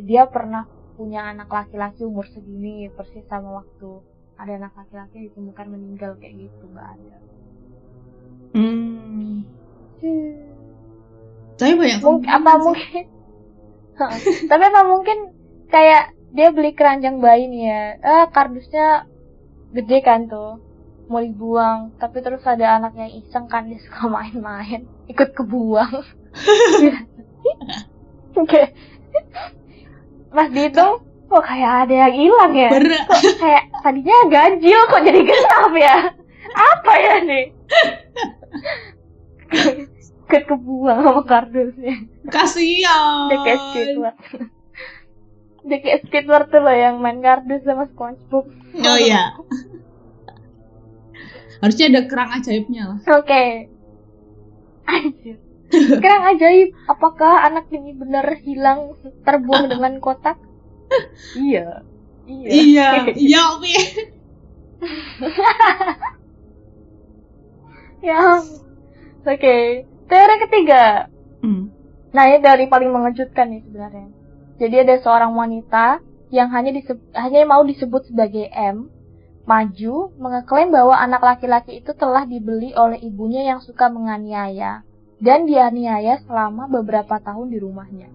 dia 0.04 0.28
pernah 0.28 0.68
punya 0.98 1.30
anak 1.30 1.50
laki-laki 1.50 2.04
umur 2.04 2.26
segini 2.30 2.90
persis 2.94 3.26
sama 3.30 3.62
waktu 3.64 4.02
ada 4.38 4.52
anak 4.58 4.74
laki-laki 4.78 5.30
ditemukan 5.30 5.68
meninggal 5.70 6.12
kayak 6.22 6.50
gitu 6.50 6.64
nggak 6.70 6.90
ada. 6.94 7.16
hmm. 8.54 9.34
tapi 11.58 11.74
banyak 11.74 12.02
mungkin 12.02 12.30
apa 12.30 12.52
sih. 12.54 12.64
mungkin 12.66 13.04
tapi 14.50 14.64
apa 14.70 14.82
mungkin 14.86 15.18
kayak 15.74 16.04
dia 16.34 16.54
beli 16.54 16.78
keranjang 16.78 17.18
bayi 17.18 17.50
nih 17.50 17.64
ya 17.66 17.84
eh 17.98 18.26
kardusnya 18.30 19.10
gede 19.74 19.98
kan 20.06 20.30
tuh 20.30 20.62
mau 21.08 21.24
dibuang 21.24 21.96
tapi 21.98 22.20
terus 22.20 22.44
ada 22.44 22.78
anaknya 22.78 23.08
iseng 23.10 23.48
kan 23.48 23.72
dia 23.72 23.80
suka 23.80 24.06
main-main 24.12 24.86
ikut 25.12 25.34
kebuang 25.34 26.04
oke. 28.42 28.62
Mas 30.34 30.50
dihitung 30.54 30.96
kok 31.28 31.44
kayak 31.44 31.72
ada 31.88 31.94
yang 32.08 32.14
hilang 32.16 32.54
ya? 32.56 32.70
Kok 33.08 33.22
kayak 33.42 33.64
tadinya 33.84 34.18
ganjil 34.32 34.82
kok 34.88 35.04
jadi 35.04 35.22
genap 35.24 35.74
ya? 35.76 35.98
Apa 36.56 36.94
ya 36.98 37.16
nih? 37.24 37.46
Ikut 40.28 40.44
kebuang 40.44 41.00
sama 41.08 41.22
kardusnya. 41.24 41.96
Kasihan. 42.28 43.32
Dia 43.32 43.38
kayak 43.48 43.60
Squidward. 43.64 44.18
Dia 45.68 45.78
kayak 45.80 46.00
Squidward 46.08 46.48
tuh 46.52 46.62
loh 46.64 46.76
yang 46.76 47.00
main 47.00 47.24
kardus 47.24 47.64
sama 47.64 47.88
Spongebob. 47.96 48.46
oh 48.76 48.98
iya. 49.00 49.32
Harusnya 51.64 51.86
ada 51.90 52.02
kerang 52.06 52.30
ajaibnya 52.38 52.84
lah. 52.92 53.00
Oke. 53.18 53.72
Anjir. 54.84 55.47
Sekarang 55.68 56.32
ajaib, 56.36 56.72
apakah 56.88 57.44
anak 57.44 57.68
ini 57.76 57.92
benar 57.92 58.24
hilang 58.40 58.96
terbuang 59.28 59.68
dengan 59.74 60.00
kotak? 60.00 60.40
Iya. 61.36 61.84
Iya. 62.28 62.50
iya 62.52 62.88
iya 63.28 63.42
oke 63.56 63.68
ya. 68.08 68.40
Oke. 69.28 69.84
Teori 70.08 70.36
ketiga. 70.48 71.12
hmm. 71.44 71.64
Nah, 72.16 72.24
ini 72.32 72.40
dari 72.40 72.72
paling 72.72 72.88
mengejutkan 72.88 73.52
nih 73.52 73.68
sebenarnya. 73.68 74.08
Jadi 74.58 74.76
ada 74.88 74.96
seorang 75.04 75.36
wanita 75.36 76.00
yang 76.32 76.48
hanya 76.56 76.72
disebut, 76.72 77.12
hanya 77.16 77.44
mau 77.44 77.64
disebut 77.68 78.08
sebagai 78.08 78.48
M 78.52 78.88
maju 79.48 80.12
mengeklaim 80.20 80.76
bahwa 80.76 81.00
anak 81.00 81.24
laki-laki 81.24 81.80
itu 81.80 81.96
telah 81.96 82.28
dibeli 82.28 82.76
oleh 82.76 83.00
ibunya 83.00 83.48
yang 83.48 83.64
suka 83.64 83.88
menganiaya 83.88 84.84
dan 85.18 85.50
dianiaya 85.50 86.22
selama 86.26 86.70
beberapa 86.70 87.18
tahun 87.18 87.50
di 87.50 87.58
rumahnya. 87.58 88.10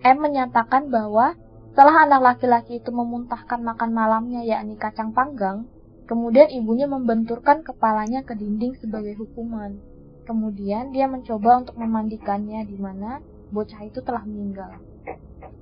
M 0.00 0.16
menyatakan 0.16 0.88
bahwa 0.88 1.36
setelah 1.70 2.08
anak 2.08 2.20
laki-laki 2.20 2.80
itu 2.80 2.90
memuntahkan 2.90 3.60
makan 3.60 3.90
malamnya 3.92 4.42
yakni 4.42 4.74
kacang 4.80 5.12
panggang, 5.12 5.68
kemudian 6.08 6.48
ibunya 6.50 6.88
membenturkan 6.88 7.62
kepalanya 7.62 8.24
ke 8.24 8.34
dinding 8.34 8.74
sebagai 8.80 9.14
hukuman. 9.20 9.78
Kemudian 10.24 10.90
dia 10.90 11.06
mencoba 11.06 11.64
untuk 11.64 11.76
memandikannya 11.78 12.66
di 12.66 12.76
mana 12.78 13.22
bocah 13.50 13.82
itu 13.86 14.00
telah 14.00 14.24
meninggal. 14.24 14.78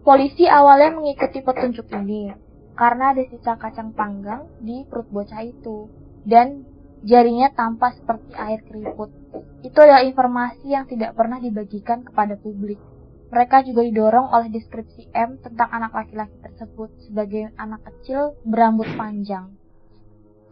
Polisi 0.04 0.48
awalnya 0.48 0.96
mengikuti 0.96 1.44
petunjuk 1.44 1.88
ini 1.92 2.32
karena 2.78 3.12
ada 3.12 3.22
sisa 3.28 3.58
kacang 3.58 3.92
panggang 3.92 4.46
di 4.62 4.86
perut 4.86 5.10
bocah 5.10 5.42
itu 5.44 5.90
dan 6.24 6.64
jarinya 7.04 7.52
tampak 7.52 7.98
seperti 7.98 8.32
air 8.38 8.60
keriput. 8.64 9.10
Itu 9.62 9.78
adalah 9.82 10.06
informasi 10.06 10.70
yang 10.70 10.86
tidak 10.86 11.18
pernah 11.18 11.42
dibagikan 11.42 12.06
kepada 12.06 12.38
publik. 12.38 12.78
Mereka 13.28 13.68
juga 13.68 13.84
didorong 13.84 14.32
oleh 14.32 14.48
deskripsi 14.48 15.12
M 15.12 15.36
tentang 15.44 15.68
anak 15.68 15.92
laki-laki 15.92 16.38
tersebut 16.40 16.88
sebagai 17.04 17.52
anak 17.60 17.84
kecil 17.84 18.38
berambut 18.46 18.88
panjang. 18.96 19.52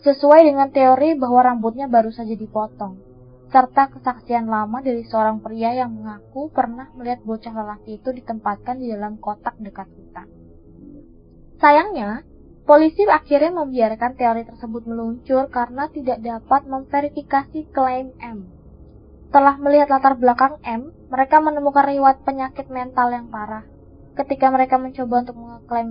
Sesuai 0.04 0.44
dengan 0.44 0.68
teori 0.68 1.16
bahwa 1.16 1.40
rambutnya 1.40 1.88
baru 1.88 2.12
saja 2.12 2.36
dipotong 2.36 3.16
serta 3.46 3.94
kesaksian 3.94 4.50
lama 4.50 4.82
dari 4.82 5.06
seorang 5.06 5.38
pria 5.38 5.70
yang 5.70 5.94
mengaku 5.94 6.50
pernah 6.50 6.90
melihat 6.98 7.22
bocah 7.22 7.54
lelaki 7.54 8.02
itu 8.02 8.10
ditempatkan 8.10 8.82
di 8.82 8.90
dalam 8.90 9.22
kotak 9.22 9.54
dekat 9.62 9.86
hutan. 9.94 10.26
Sayangnya, 11.62 12.26
polisi 12.66 13.06
akhirnya 13.06 13.54
membiarkan 13.54 14.18
teori 14.18 14.42
tersebut 14.44 14.82
meluncur 14.84 15.46
karena 15.48 15.86
tidak 15.94 16.20
dapat 16.20 16.66
memverifikasi 16.66 17.70
klaim 17.70 18.10
M. 18.18 18.55
Setelah 19.26 19.58
melihat 19.58 19.90
latar 19.90 20.14
belakang 20.14 20.62
M, 20.62 20.94
mereka 21.10 21.42
menemukan 21.42 21.82
riwayat 21.82 22.22
penyakit 22.22 22.70
mental 22.70 23.10
yang 23.10 23.26
parah. 23.26 23.66
Ketika 24.14 24.54
mereka 24.54 24.78
mencoba 24.78 25.26
untuk 25.26 25.36
mengeklaim 25.36 25.88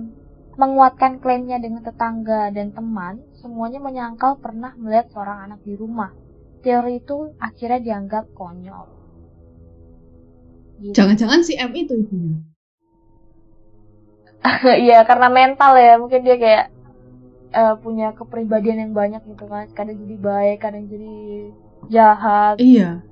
menguatkan 0.56 1.20
klaimnya 1.20 1.60
dengan 1.60 1.84
tetangga 1.84 2.48
dan 2.48 2.72
teman, 2.72 3.20
semuanya 3.44 3.76
menyangkal 3.76 4.40
pernah 4.40 4.72
melihat 4.80 5.12
seorang 5.12 5.52
anak 5.52 5.60
di 5.68 5.76
rumah 5.76 6.16
teori 6.64 6.98
itu 6.98 7.36
akhirnya 7.36 7.78
dianggap 7.78 8.24
konyol. 8.32 8.88
Gitu. 10.76 10.92
jangan-jangan 10.92 11.40
si 11.40 11.56
M 11.56 11.72
itu 11.72 11.96
ibunya 11.96 12.36
Iya, 14.84 15.04
karena 15.08 15.28
mental 15.28 15.72
ya, 15.76 15.96
mungkin 16.00 16.20
dia 16.24 16.36
kayak 16.40 16.64
eh, 17.52 17.74
punya 17.80 18.16
kepribadian 18.16 18.88
yang 18.88 18.92
banyak 18.96 19.22
gitu 19.28 19.44
kan. 19.44 19.68
Kadang 19.76 20.00
jadi 20.00 20.16
baik, 20.16 20.58
kadang 20.60 20.84
jadi 20.88 21.14
jahat. 21.92 22.56
iya 22.60 23.04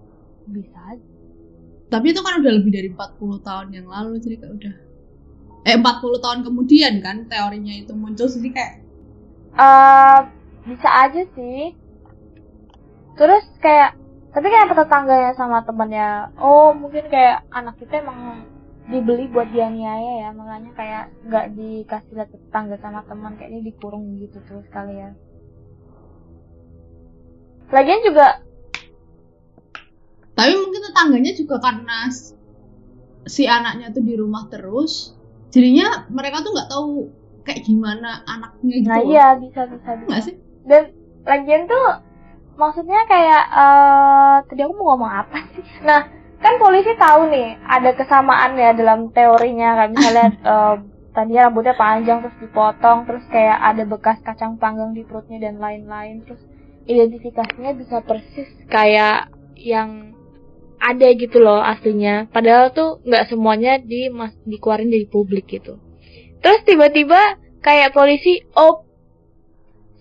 Bisa 0.51 0.79
aja. 0.93 1.07
tapi 1.89 2.11
itu 2.11 2.21
kan 2.27 2.43
udah 2.43 2.53
lebih 2.59 2.73
dari 2.75 2.89
40 2.91 3.39
tahun 3.47 3.69
yang 3.71 3.87
lalu 3.87 4.19
jadi 4.19 4.37
kayak 4.43 4.53
udah 4.59 4.75
eh 5.65 5.77
40 5.79 6.25
tahun 6.25 6.39
kemudian 6.43 6.95
kan 7.01 7.17
teorinya 7.31 7.73
itu 7.73 7.93
muncul 7.95 8.27
jadi 8.27 8.51
kayak 8.51 8.75
Eh, 9.55 10.19
bisa 10.67 10.89
aja 10.91 11.23
sih. 11.39 11.71
Terus 13.15 13.47
kayak 13.63 13.95
tapi 14.35 14.51
kayak 14.51 14.75
tetangganya 14.75 15.31
sama 15.39 15.63
temannya, 15.63 16.35
oh 16.43 16.75
mungkin 16.75 17.07
kayak 17.07 17.47
anak 17.55 17.79
kita 17.79 18.03
emang 18.03 18.43
dibeli 18.91 19.31
buat 19.31 19.47
dianiaya 19.55 20.27
ya, 20.27 20.31
makanya 20.35 20.71
kayak 20.75 21.05
nggak 21.23 21.47
dikasih 21.55 22.13
lihat 22.19 22.29
ke 22.35 22.39
tetangga 22.43 22.77
sama 22.83 23.07
teman 23.07 23.39
kayak 23.39 23.55
ini 23.55 23.71
dikurung 23.71 24.19
gitu 24.19 24.43
terus 24.43 24.67
kalian. 24.75 25.15
Lagian 27.71 28.03
juga 28.03 28.43
tapi 30.35 30.53
mungkin 30.59 30.81
tetangganya 30.91 31.33
juga 31.35 31.57
karena 31.63 32.11
si 33.25 33.49
anaknya 33.49 33.95
tuh 33.95 34.05
di 34.05 34.15
rumah 34.19 34.51
terus 34.51 35.15
jadinya 35.55 36.11
mereka 36.11 36.43
tuh 36.43 36.53
nggak 36.53 36.71
tahu 36.71 37.09
kayak 37.47 37.63
gimana 37.65 38.27
anaknya 38.27 38.75
gitu 38.83 38.91
nah 38.91 39.01
iya 39.01 39.27
bisa 39.39 39.65
bisa 39.71 39.91
bisa. 39.97 40.07
nggak 40.11 40.23
sih 40.27 40.35
Dan 40.65 40.83
lagian 41.29 41.69
tuh 41.69 41.87
maksudnya 42.57 43.05
kayak 43.05 43.45
eh 43.53 44.37
tadi 44.49 44.61
aku 44.65 44.75
mau 44.79 44.95
ngomong 44.95 45.13
apa 45.13 45.39
sih? 45.53 45.65
Nah, 45.85 46.07
kan 46.41 46.55
polisi 46.57 46.95
tahu 46.97 47.29
nih 47.29 47.59
ada 47.67 47.91
kesamaan 47.93 48.57
ya 48.57 48.73
dalam 48.73 49.11
teorinya 49.11 49.77
kayak 49.77 49.91
misalnya 49.93 50.27
eh, 50.53 50.75
tadi 51.15 51.33
rambutnya 51.37 51.75
panjang 51.77 52.25
terus 52.25 52.37
dipotong 52.43 53.07
terus 53.07 53.25
kayak 53.29 53.59
ada 53.61 53.83
bekas 53.87 54.19
kacang 54.25 54.57
panggang 54.59 54.97
di 54.97 55.05
perutnya 55.07 55.39
dan 55.39 55.61
lain-lain 55.63 56.25
terus 56.27 56.43
identifikasinya 56.85 57.73
bisa 57.77 58.01
persis 58.03 58.51
kayak 58.73 59.31
yang 59.57 60.14
ada 60.81 61.09
gitu 61.17 61.41
loh 61.41 61.61
aslinya. 61.61 62.29
Padahal 62.29 62.75
tuh 62.75 63.01
nggak 63.05 63.33
semuanya 63.33 63.81
di 63.81 64.13
mas 64.13 64.35
dikeluarin 64.45 64.91
dari 64.91 65.07
publik 65.09 65.49
gitu. 65.49 65.79
Terus 66.45 66.61
tiba-tiba 66.69 67.41
kayak 67.65 67.97
polisi 67.97 68.45
oh 68.53 68.85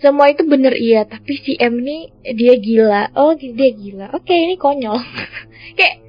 semua 0.04 0.28
itu 0.28 0.44
bener. 0.44 0.76
Iya 0.76 1.08
tapi 1.08 1.40
si 1.40 1.56
M 1.56 1.80
ini 1.80 2.12
dia 2.36 2.60
gila. 2.60 3.16
Oh 3.16 3.32
dia 3.40 3.72
gila. 3.72 4.12
Oke 4.12 4.36
ini 4.36 4.60
konyol. 4.60 5.00
Kayak 5.80 6.04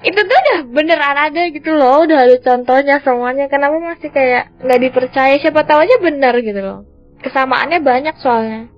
itu 0.00 0.16
tuh 0.16 0.36
udah 0.36 0.58
beneran 0.68 1.16
ada 1.16 1.42
gitu 1.48 1.72
loh. 1.72 2.04
Udah 2.04 2.28
ada 2.28 2.36
contohnya 2.40 3.00
semuanya. 3.00 3.48
Kenapa 3.48 3.80
masih 3.80 4.12
kayak 4.12 4.52
nggak 4.60 4.80
dipercaya? 4.80 5.40
Siapa 5.40 5.64
tahu 5.64 5.80
aja 5.84 5.96
bener 6.00 6.34
gitu 6.44 6.60
loh. 6.60 6.78
Kesamaannya 7.24 7.80
banyak 7.80 8.16
soalnya. 8.20 8.68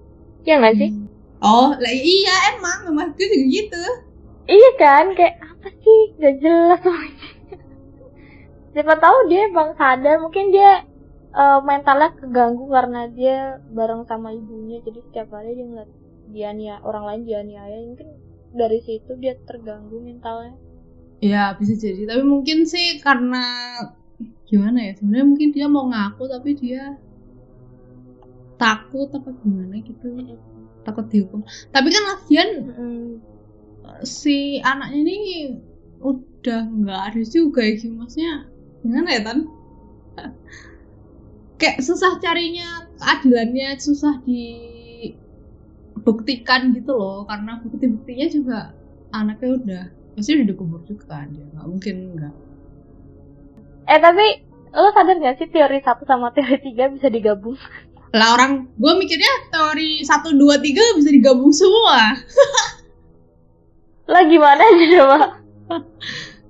Ya 0.46 0.62
nggak 0.62 0.78
sih? 0.78 0.90
Oh 1.42 1.74
lah 1.74 1.94
iya 1.94 2.54
emang. 2.54 2.86
Memang 2.86 3.08
juga 3.18 3.38
gitu 3.50 4.11
iya 4.50 4.70
kan 4.78 5.14
kayak 5.14 5.36
apa 5.42 5.68
sih? 5.82 6.00
Nggak 6.18 6.34
jelas 6.42 6.80
semuanya 6.84 7.32
siapa 8.72 8.96
tahu 8.96 9.28
dia 9.28 9.52
bang 9.52 9.70
sadar 9.76 10.16
mungkin 10.18 10.48
dia 10.48 10.88
uh, 11.36 11.60
mentalnya 11.60 12.16
keganggu 12.16 12.72
karena 12.72 13.00
dia 13.12 13.60
bareng 13.70 14.08
sama 14.08 14.32
ibunya. 14.32 14.80
Jadi 14.80 14.98
setiap 15.08 15.28
hari 15.36 15.54
dia 15.54 15.66
ngeliat 15.68 15.90
dia 16.32 16.50
nia 16.56 16.80
orang 16.80 17.04
lain 17.04 17.22
dia 17.28 17.40
niaya 17.44 17.76
mungkin 17.84 18.08
dari 18.56 18.80
situ 18.80 19.12
dia 19.20 19.36
terganggu 19.44 20.00
mentalnya. 20.00 20.56
Ya 21.22 21.54
bisa 21.54 21.76
jadi. 21.76 22.08
Tapi 22.08 22.24
mungkin 22.24 22.64
sih 22.64 22.98
karena 23.04 23.44
gimana 24.48 24.90
ya? 24.90 24.92
Sebenarnya 24.98 25.26
mungkin 25.28 25.48
dia 25.52 25.66
mau 25.68 25.86
ngaku 25.92 26.24
tapi 26.32 26.50
dia 26.56 26.96
takut 28.56 29.12
apa 29.12 29.30
gimana 29.44 29.76
gitu. 29.84 30.08
Takut 30.82 31.06
dihukum. 31.12 31.44
Tapi 31.70 31.88
kan 31.92 32.02
lagian 32.08 32.48
si 34.02 34.58
anaknya 34.62 34.98
ini 35.02 35.18
udah 36.02 36.66
nggak 36.66 37.00
ada 37.12 37.22
juga 37.22 37.62
ya 37.62 37.78
maksudnya 37.90 38.46
gimana 38.82 39.10
ya 39.14 39.22
tan? 39.22 39.46
Kayak 41.62 41.86
susah 41.86 42.18
carinya 42.18 42.90
keadilannya 42.98 43.78
susah 43.78 44.18
dibuktikan 44.26 46.74
gitu 46.74 46.98
loh. 46.98 47.22
Karena 47.30 47.62
bukti-buktinya 47.62 48.26
juga 48.26 48.74
anaknya 49.14 49.54
udah 49.54 49.86
pasti 50.12 50.36
udah 50.36 50.46
dikubur 50.48 50.80
juga 50.84 51.04
kan 51.08 51.32
dia 51.32 51.44
nggak 51.56 51.68
mungkin 51.68 51.96
enggak 52.12 52.34
eh 53.88 54.00
tapi 54.00 54.26
lo 54.72 54.88
sadar 54.96 55.20
gak 55.20 55.36
sih 55.36 55.48
teori 55.52 55.84
satu 55.84 56.08
sama 56.08 56.32
teori 56.32 56.56
tiga 56.64 56.88
bisa 56.88 57.12
digabung? 57.12 57.60
Lah 58.16 58.36
orang 58.36 58.68
gue 58.76 58.92
mikirnya 58.96 59.52
teori 59.52 60.04
satu 60.04 60.32
dua 60.32 60.56
tiga 60.60 60.80
bisa 60.96 61.12
digabung 61.12 61.52
semua 61.52 62.16
lah 64.12 64.22
gimana 64.28 64.60
aja 64.60 64.86
coba 65.00 65.18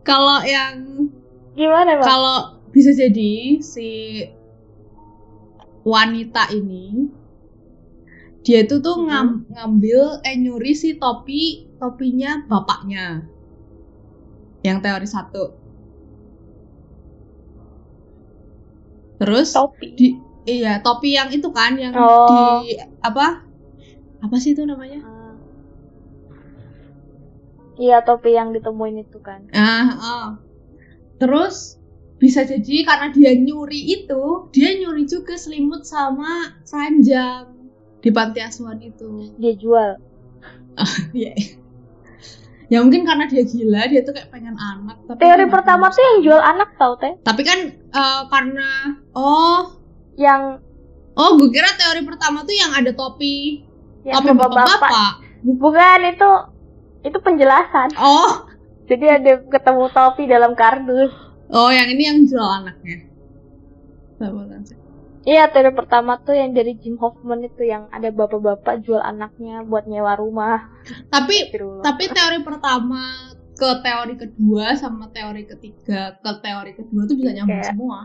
kalau 0.02 0.38
yang 0.42 0.74
gimana 1.54 2.02
bang 2.02 2.06
kalau 2.06 2.58
bisa 2.74 2.90
jadi 2.90 3.62
si 3.62 4.26
wanita 5.86 6.50
ini 6.50 7.06
dia 8.42 8.66
itu 8.66 8.82
tuh 8.82 9.06
ngam, 9.06 9.46
ngambil 9.54 10.18
eh 10.26 10.34
nyuri 10.34 10.74
si 10.74 10.98
topi 10.98 11.70
topinya 11.78 12.42
bapaknya 12.50 13.22
yang 14.62 14.78
teori 14.82 15.06
satu. 15.06 15.44
Terus 19.18 19.54
topi. 19.54 19.86
Di, 19.94 20.08
iya, 20.46 20.82
topi 20.82 21.14
yang 21.14 21.30
itu 21.30 21.50
kan 21.54 21.78
yang 21.78 21.94
Oh. 21.94 22.62
di 22.66 22.78
apa? 23.02 23.46
Apa 24.22 24.36
sih 24.38 24.54
itu 24.54 24.66
namanya? 24.66 25.02
Iya 27.82 28.06
topi 28.06 28.38
yang 28.38 28.54
ditemuin 28.54 29.02
itu 29.02 29.18
kan. 29.18 29.50
Ah, 29.50 29.90
ah. 29.98 30.26
Terus 31.18 31.82
bisa 32.22 32.46
jadi 32.46 32.86
karena 32.86 33.10
dia 33.10 33.34
nyuri 33.34 33.98
itu, 33.98 34.46
dia 34.54 34.78
nyuri 34.78 35.02
juga 35.10 35.34
selimut 35.34 35.82
sama 35.82 36.62
keranjang 36.62 37.50
di 37.98 38.10
panti 38.14 38.38
asuhan 38.38 38.78
itu. 38.78 39.34
Dia 39.42 39.58
jual. 39.58 39.90
Iya. 41.12 41.34
ya 42.72 42.78
mungkin 42.80 43.04
karena 43.04 43.26
dia 43.28 43.42
gila, 43.44 43.84
dia 43.90 44.00
tuh 44.06 44.14
kayak 44.14 44.30
pengen 44.30 44.54
anak. 44.54 44.96
Tapi 45.04 45.18
Teori 45.18 45.44
pertama 45.50 45.90
tuh 45.90 46.00
yang 46.00 46.18
jual 46.24 46.40
anak 46.40 46.78
tau 46.78 46.94
teh. 46.96 47.18
Tapi 47.20 47.42
kan 47.42 47.58
eh, 47.74 48.22
karena 48.30 48.96
oh 49.12 49.76
Yang 50.16 50.64
oh 51.18 51.36
gue 51.36 51.50
kira 51.52 51.72
teori 51.76 52.04
pertama 52.04 52.44
tuh 52.44 52.52
yang 52.56 52.72
ada 52.72 52.94
topi 52.94 53.66
yang 54.06 54.22
topi 54.22 54.38
bapak-bapak. 54.38 55.12
Bukan 55.42 55.98
itu 56.14 56.30
itu 57.02 57.18
penjelasan. 57.18 57.94
Oh 57.96 58.46
Jadi 58.82 59.06
ada 59.06 59.32
ketemu 59.42 59.84
topi 59.90 60.26
dalam 60.26 60.52
kardus. 60.52 61.10
oh 61.48 61.68
yang 61.68 61.88
ini 61.88 62.02
yang 62.04 62.18
jual 62.24 62.44
anaknya. 62.44 63.08
Iya 65.22 65.46
teori 65.48 65.70
pertama 65.70 66.18
tuh 66.18 66.34
yang 66.34 66.50
dari 66.50 66.74
Jim 66.74 66.98
Hoffman 66.98 67.42
itu 67.42 67.62
yang 67.62 67.86
ada 67.90 68.10
bapak-bapak 68.10 68.82
jual 68.82 68.98
anaknya 68.98 69.62
buat 69.62 69.86
nyewa 69.86 70.18
rumah. 70.18 70.66
Tapi 71.08 71.50
tapi 71.80 72.04
teori 72.08 72.42
pertama 72.42 73.30
ke 73.52 73.70
teori 73.80 74.14
kedua 74.16 74.74
sama 74.74 75.06
teori 75.14 75.46
ketiga 75.46 76.18
ke 76.18 76.30
teori 76.42 76.74
kedua 76.74 77.06
tuh 77.06 77.14
bisa 77.14 77.30
nyambung 77.32 77.54
Kayak- 77.54 77.70
semua. 77.70 77.98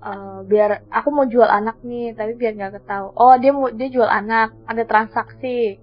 Eh, 0.00 0.38
biar 0.48 0.70
aku 0.88 1.08
mau 1.12 1.28
jual 1.28 1.44
anak 1.44 1.84
nih 1.84 2.16
tapi 2.16 2.32
biar 2.32 2.56
nggak 2.56 2.72
ketahui 2.74 3.12
oh 3.14 3.36
dia 3.36 3.52
mau 3.52 3.68
dia 3.68 3.88
jual 3.88 4.08
anak 4.08 4.56
ada 4.64 4.88
transaksi 4.88 5.76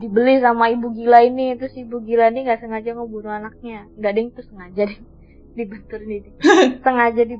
dibeli 0.00 0.40
sama 0.40 0.72
ibu 0.72 0.88
gila 0.96 1.20
ini 1.28 1.54
terus 1.60 1.76
ibu 1.76 2.00
gila 2.00 2.32
ini 2.32 2.48
nggak 2.48 2.60
sengaja 2.64 2.96
ngebunuh 2.96 3.32
anaknya. 3.36 3.84
Nggak 4.00 4.12
ding 4.16 4.26
itu 4.32 4.42
sengaja 4.48 4.82
deh 4.88 5.00
dibentur 5.56 6.00
nih 6.00 6.20
sengaja 6.84 7.22
di 7.26 7.36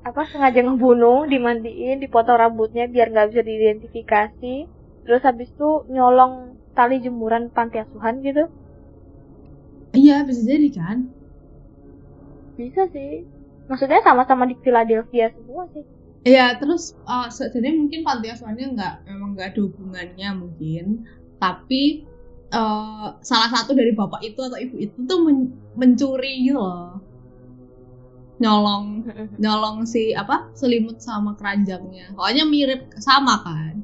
apa 0.00 0.24
sengaja 0.32 0.60
ngebunuh 0.64 1.28
dimandiin 1.28 2.00
dipotong 2.02 2.40
rambutnya 2.40 2.90
biar 2.90 3.14
nggak 3.14 3.28
bisa 3.30 3.42
diidentifikasi. 3.46 4.54
Terus 5.06 5.22
habis 5.22 5.48
itu 5.54 5.70
nyolong 5.88 6.58
tali 6.74 6.98
jemuran 6.98 7.48
panti 7.54 7.78
asuhan 7.78 8.20
gitu. 8.26 8.50
Iya 9.94 10.22
bisa 10.26 10.42
jadi 10.46 10.68
kan. 10.74 10.98
bisa 12.58 12.84
sih. 12.92 13.24
Maksudnya 13.72 14.04
sama-sama 14.04 14.44
di 14.44 14.52
Philadelphia 14.60 15.32
semua 15.32 15.64
sih. 15.72 15.86
Iya 16.20 16.60
terus 16.60 16.92
uh, 17.08 17.32
sebenarnya 17.32 17.80
mungkin 17.80 18.00
panti 18.04 18.28
asuhannya 18.28 18.76
nggak 18.76 18.94
memang 19.08 19.32
nggak 19.32 19.56
ada 19.56 19.60
hubungannya 19.64 20.28
mungkin 20.36 20.84
tapi 21.42 21.82
uh, 22.52 23.06
salah 23.30 23.50
satu 23.54 23.70
dari 23.78 23.92
bapak 24.00 24.20
itu 24.28 24.40
atau 24.46 24.58
ibu 24.64 24.76
itu 24.86 24.96
tuh 25.10 25.18
men- 25.26 25.52
mencuri 25.80 26.32
gitu 26.46 26.60
loh 26.60 27.00
nyolong 28.42 28.86
nyolong 29.42 29.76
si 29.92 30.02
apa 30.22 30.36
selimut 30.58 30.98
sama 31.08 31.30
keranjangnya 31.38 32.04
soalnya 32.16 32.44
mirip 32.52 32.80
sama 33.06 33.34
kan 33.46 33.74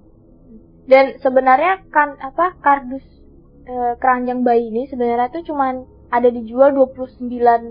Dan 0.93 1.07
sebenarnya 1.25 1.73
kan 1.95 2.09
apa 2.29 2.47
kardus 2.65 3.05
eh, 3.73 3.93
keranjang 4.03 4.41
bayi 4.49 4.63
ini 4.71 4.83
sebenarnya 4.91 5.29
tuh 5.35 5.43
cuman 5.51 5.75
ada 6.17 6.29
dijual 6.37 6.71
29 6.77 7.63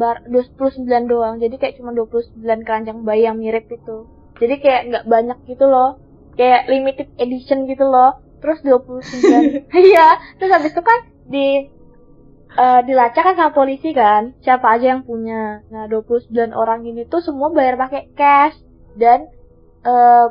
bar 0.00 0.16
29 0.32 1.04
doang. 1.12 1.34
Jadi 1.42 1.54
kayak 1.60 1.76
cuma 1.80 1.90
29 1.98 2.60
keranjang 2.66 2.98
bayi 3.08 3.22
yang 3.28 3.38
mirip 3.42 3.66
itu. 3.78 3.96
Jadi 4.40 4.54
kayak 4.64 4.82
nggak 4.90 5.06
banyak 5.14 5.38
gitu 5.50 5.64
loh. 5.74 5.90
Kayak 6.38 6.62
limited 6.72 7.08
edition 7.24 7.58
gitu 7.70 7.84
loh. 7.94 8.10
Terus 8.42 8.58
29. 8.64 9.68
Iya, 9.90 10.08
terus 10.36 10.50
habis 10.52 10.72
itu 10.72 10.82
kan 10.84 10.98
di 11.26 11.48
eh, 12.56 12.80
dilacak 12.86 13.22
kan 13.22 13.34
sama 13.36 13.52
polisi 13.52 13.90
kan, 13.96 14.36
siapa 14.44 14.76
aja 14.76 14.96
yang 14.96 15.02
punya. 15.02 15.64
Nah, 15.72 15.88
29 15.88 16.32
orang 16.52 16.84
ini 16.84 17.08
tuh 17.08 17.20
semua 17.24 17.52
bayar 17.52 17.80
pakai 17.80 18.12
cash 18.16 18.56
dan 18.96 19.28
eh 19.86 20.28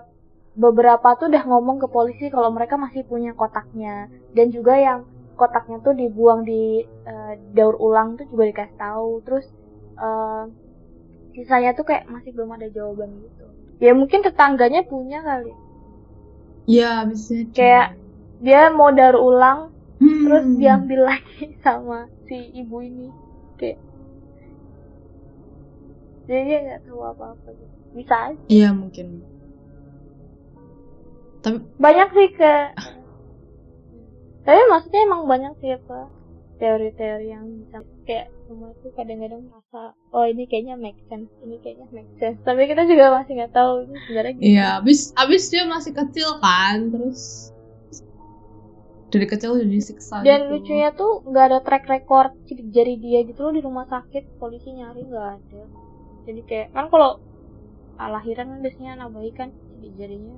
beberapa 0.56 1.20
tuh 1.20 1.28
udah 1.28 1.44
ngomong 1.44 1.84
ke 1.84 1.88
polisi 1.92 2.32
kalau 2.32 2.48
mereka 2.48 2.80
masih 2.80 3.04
punya 3.04 3.36
kotaknya 3.36 4.08
dan 4.32 4.48
juga 4.56 4.80
yang 4.80 5.04
kotaknya 5.36 5.84
tuh 5.84 5.92
dibuang 5.92 6.48
di 6.48 6.88
eh, 6.88 7.34
daur 7.52 7.76
ulang 7.76 8.16
tuh 8.16 8.24
juga 8.32 8.44
dikasih 8.56 8.78
tahu 8.80 9.12
terus 9.28 9.46
eh, 10.00 10.44
sisanya 11.36 11.76
tuh 11.76 11.84
kayak 11.84 12.08
masih 12.08 12.32
belum 12.32 12.56
ada 12.56 12.72
jawaban 12.72 13.20
gitu 13.20 13.46
ya 13.84 13.92
mungkin 13.92 14.24
tetangganya 14.24 14.88
punya 14.88 15.20
kali 15.20 15.52
Iya 16.66 17.06
bisa. 17.06 17.34
Kayak- 17.52 17.94
dia 18.42 18.68
mau 18.70 18.92
daur 18.92 19.16
ulang 19.16 19.60
Hmm. 19.96 20.28
terus 20.28 20.46
diambil 20.60 21.08
lagi 21.08 21.56
sama 21.66 22.06
si 22.26 22.36
ibu 22.52 22.82
ini. 22.82 23.08
Kayak 23.56 23.80
jadi 26.26 26.42
dia 26.44 26.58
nggak 26.66 26.82
tahu 26.84 27.00
apa 27.00 27.26
apa 27.32 27.48
gitu. 27.54 27.76
Bisa 27.94 28.16
aja. 28.28 28.44
Iya 28.50 28.70
mungkin. 28.74 29.24
Tapi 31.40 31.58
banyak 31.78 32.10
sih 32.12 32.30
ke 32.34 32.54
tapi 34.42 34.62
maksudnya 34.70 35.02
emang 35.02 35.26
banyak 35.26 35.54
sih 35.58 35.74
apa 35.74 36.06
teori-teori 36.56 37.28
yang 37.28 37.46
bisa 37.60 37.84
kayak 38.08 38.32
semua 38.48 38.72
itu 38.72 38.88
kadang-kadang 38.96 39.44
merasa 39.52 39.92
oh 40.16 40.24
ini 40.24 40.48
kayaknya 40.48 40.80
make 40.80 41.00
sense 41.12 41.28
ini 41.44 41.60
kayaknya 41.60 41.88
make 41.92 42.12
sense. 42.22 42.40
Tapi 42.48 42.70
kita 42.70 42.88
juga 42.88 43.12
masih 43.20 43.32
nggak 43.36 43.54
tahu 43.54 43.72
ini 43.84 43.96
sebenarnya 44.08 44.34
gimana. 44.40 44.48
Iya, 44.48 44.68
abis 44.80 45.00
abis 45.20 45.44
dia 45.52 45.64
masih 45.68 45.92
kecil 45.92 46.30
kan, 46.40 46.94
terus 46.94 47.52
dari 49.12 49.28
kecil 49.32 49.56
udah 49.56 49.70
disiksa 49.70 50.20
dan 50.28 50.50
gitu. 50.50 50.52
lucunya 50.60 50.90
tuh 50.92 51.24
nggak 51.24 51.46
ada 51.48 51.60
track 51.64 51.86
record 51.88 52.36
sidik 52.50 52.68
jari 52.76 53.00
dia 53.00 53.24
gitu 53.24 53.48
loh 53.48 53.54
di 53.56 53.62
rumah 53.64 53.86
sakit 53.88 54.40
polisi 54.40 54.76
nyari 54.76 55.04
nggak 55.08 55.28
ada. 55.40 55.64
Jadi 56.26 56.42
kayak 56.48 56.68
kan 56.72 56.88
kalau 56.88 57.20
ah, 58.00 58.10
lahiran 58.12 58.56
kan 58.56 58.60
biasanya 58.64 58.92
anak 59.00 59.10
bayi 59.12 59.32
kan 59.36 59.50
sidik 59.76 59.94
jarinya 60.00 60.36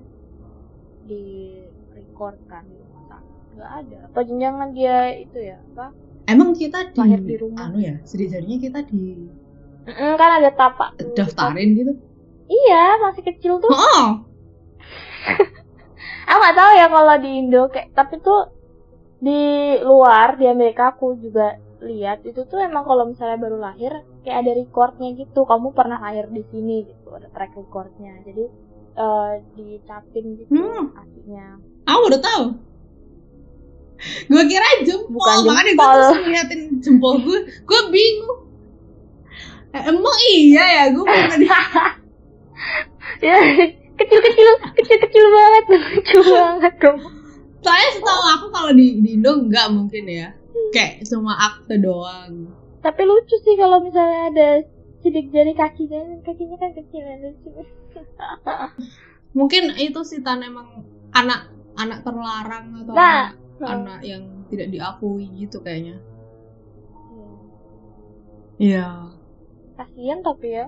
di 1.06 1.58
record 1.94 2.38
kan 2.50 2.66
di 2.66 2.78
rumah 2.78 3.04
sakit. 3.06 3.36
Nggak 3.58 3.72
ada. 3.86 3.98
Apa 4.14 4.20
jangan 4.26 4.70
dia 4.74 4.98
itu 5.14 5.38
ya 5.42 5.58
apa 5.74 6.07
emang 6.28 6.52
kita 6.54 6.92
di, 6.92 7.00
Lahir 7.00 7.22
di 7.24 7.36
rumah. 7.40 7.68
anu 7.68 7.80
ya 7.80 7.96
sidik 8.04 8.30
jarinya 8.30 8.58
kita 8.60 8.80
di 8.86 9.02
Mm, 9.88 10.20
kan 10.20 10.44
ada 10.44 10.52
tapak 10.52 11.00
daftarin 11.16 11.72
gitu. 11.72 11.96
Iya 12.46 13.00
masih 13.00 13.24
kecil 13.24 13.64
tuh. 13.64 13.72
Oh 13.72 14.28
aku 16.28 16.38
nggak 16.38 16.58
tahu 16.60 16.72
ya 16.76 16.86
kalau 16.92 17.16
di 17.24 17.30
Indo 17.40 17.62
kayak 17.72 17.96
tapi 17.96 18.20
tuh 18.20 18.52
di 19.18 19.40
luar 19.82 20.36
di 20.36 20.46
Amerika 20.46 20.92
aku 20.92 21.16
juga 21.18 21.56
lihat 21.80 22.28
itu 22.28 22.44
tuh 22.44 22.60
emang 22.60 22.84
kalau 22.84 23.08
misalnya 23.08 23.40
baru 23.40 23.58
lahir 23.58 23.96
kayak 24.28 24.44
ada 24.44 24.52
recordnya 24.60 25.10
gitu. 25.16 25.48
Kamu 25.48 25.72
pernah 25.72 26.04
lahir 26.04 26.28
di 26.28 26.44
sini 26.52 26.84
gitu 26.84 27.08
ada 27.16 27.32
track 27.32 27.56
recordnya. 27.56 28.12
Jadi 28.28 28.44
eh 28.98 29.32
dicapin 29.56 30.26
gitu 30.36 30.52
Hmm. 30.52 30.90
aslinya 30.98 31.62
aku 31.86 32.02
udah 32.10 32.18
tahu 32.20 32.44
gue 34.30 34.44
kira 34.46 34.68
jempol 34.86 35.18
Bukan 35.18 35.38
makanya 35.46 35.64
gue 35.64 35.74
jempol. 35.74 35.94
terus 35.94 36.20
ngeliatin 36.22 36.62
jempol 36.80 37.14
gue 37.22 37.40
gue 37.50 37.82
bingung. 37.90 38.42
Eh, 39.74 39.82
emang 39.90 40.18
iya 40.32 40.66
ya 40.66 40.84
gue 40.94 41.06
di 41.42 41.48
ya 43.28 43.38
kecil 43.98 44.20
kecil 44.22 44.48
kecil 44.78 44.98
kecil 45.02 45.24
banget 45.28 45.64
lucu 45.74 46.20
banget 46.30 46.74
kamu 46.78 47.08
soalnya 47.58 47.90
setahu 47.98 48.24
aku 48.38 48.46
kalau 48.54 48.72
di, 48.72 49.02
di 49.02 49.18
Indo 49.18 49.34
nggak 49.44 49.68
mungkin 49.74 50.06
ya. 50.08 50.30
Kayak 50.72 51.04
cuma 51.10 51.36
akte 51.36 51.76
doang. 51.82 52.54
Tapi 52.80 53.02
lucu 53.04 53.36
sih 53.44 53.58
kalau 53.58 53.82
misalnya 53.82 54.32
ada 54.32 54.48
sidik 55.02 55.34
jari 55.34 55.52
kakinya 55.52 56.00
kakinya 56.24 56.56
kan 56.56 56.72
kecil 56.72 57.04
ya 57.04 57.16
lucu. 57.20 57.50
Mungkin 59.34 59.76
itu 59.76 60.00
sih 60.06 60.22
tan 60.24 60.42
emang 60.42 60.86
anak 61.12 61.52
anak 61.76 62.02
terlarang 62.02 62.74
atau 62.78 62.94
Nah, 62.94 63.34
anak, 63.34 63.36
anak 63.66 64.00
yang 64.06 64.24
tidak 64.52 64.68
diakui 64.70 65.26
gitu 65.38 65.58
kayaknya. 65.62 65.98
Iya. 67.12 67.30
iya. 68.62 68.88
Kasihan 69.78 70.20
tapi 70.22 70.48
ya. 70.54 70.68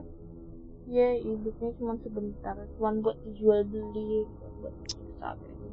Ya 0.90 1.10
hidupnya 1.22 1.70
cuma 1.78 1.94
sebentar. 2.02 2.56
Cuma 2.78 2.90
buat 3.02 3.18
dijual 3.30 3.62
beli 3.70 4.26
buat 4.60 4.76
gitu. 5.22 5.68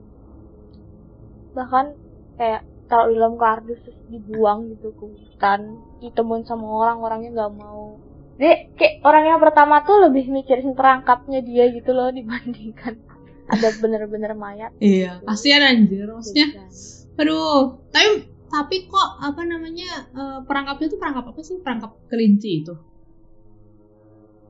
bahkan 1.56 1.96
kayak 2.36 2.62
kalau 2.86 3.10
dalam 3.10 3.34
kardus 3.40 3.80
terus 3.82 3.98
dibuang 4.12 4.70
gitu 4.70 4.92
ke 4.94 5.04
hutan 5.08 5.80
ditemuin 5.98 6.44
sama 6.46 6.66
orang 6.68 6.98
orangnya 7.02 7.30
nggak 7.32 7.54
mau. 7.56 7.98
Dia 8.36 8.68
kayak 8.76 9.00
orang 9.02 9.24
yang 9.24 9.40
pertama 9.40 9.80
tuh 9.82 10.06
lebih 10.06 10.28
mikirin 10.28 10.76
perangkapnya 10.76 11.40
dia 11.40 11.72
gitu 11.72 11.96
loh 11.96 12.12
dibandingkan 12.12 13.00
ada 13.52 13.68
bener-bener 13.78 14.34
mayat 14.34 14.74
iya 14.82 15.22
kasihan 15.24 15.64
anjir 15.64 16.04
maksudnya. 16.10 16.66
Jadi, 16.66 17.05
aduh 17.16 17.80
tapi 17.90 18.28
tapi 18.46 18.76
kok 18.86 19.08
apa 19.20 19.42
namanya 19.42 20.06
eh, 20.14 20.38
perangkapnya 20.46 20.86
tuh 20.92 20.98
perangkap 21.02 21.24
apa 21.28 21.40
sih? 21.42 21.58
Perangkap 21.60 21.92
kelinci 22.08 22.62
itu? 22.62 22.74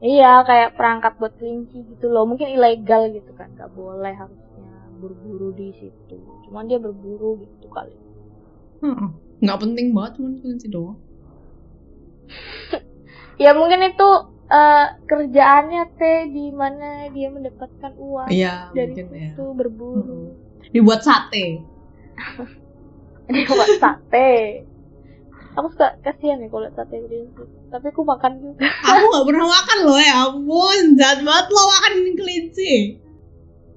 Iya 0.04 0.44
kayak 0.44 0.76
perangkap 0.76 1.16
buat 1.16 1.32
kelinci 1.40 1.80
gitu 1.96 2.12
loh. 2.12 2.28
Mungkin 2.28 2.52
ilegal 2.52 3.08
gitu 3.10 3.32
kan 3.32 3.48
nggak 3.56 3.72
boleh 3.72 4.12
harusnya 4.12 4.72
berburu 5.00 5.56
di 5.56 5.72
situ. 5.80 6.16
Cuman 6.48 6.68
dia 6.68 6.76
berburu 6.76 7.40
gitu 7.40 7.66
kali. 7.72 7.96
Heeh. 8.84 9.10
nggak 9.36 9.60
penting 9.60 9.92
banget 9.92 10.12
cuman 10.20 10.32
kelinci 10.40 10.68
doang. 10.68 10.98
Ya 13.36 13.52
mungkin 13.52 13.84
itu 13.84 14.08
eh, 14.48 14.86
kerjaannya 15.04 15.92
teh 16.00 16.32
di 16.32 16.48
mana 16.56 17.12
dia 17.12 17.28
mendapatkan 17.28 17.92
uang 18.00 18.32
iya 18.32 18.72
dari 18.72 18.96
mungkin 18.96 19.06
ya 19.12 19.28
situ 19.36 19.44
berburu. 19.52 20.32
Heeh. 20.32 20.72
dibuat 20.72 21.04
sate 21.04 21.60
dia 23.32 23.46
buat 23.48 23.70
sate. 23.78 24.64
Aku 25.56 25.72
suka 25.72 25.96
kasihan 26.04 26.42
ya 26.42 26.48
kalau 26.52 26.68
sate 26.76 26.96
kelinci 27.00 27.44
tapi 27.70 27.86
aku 27.90 28.02
makan 28.06 28.32
juga. 28.40 28.68
Aku 28.92 29.04
nggak 29.10 29.26
pernah 29.26 29.46
makan 29.50 29.78
loh 29.84 29.98
ya 30.00 30.14
ampun. 30.28 30.82
Jahat 30.96 31.20
banget 31.20 31.46
lo 31.50 31.62
makan 31.66 31.92
kelinci. 32.14 32.72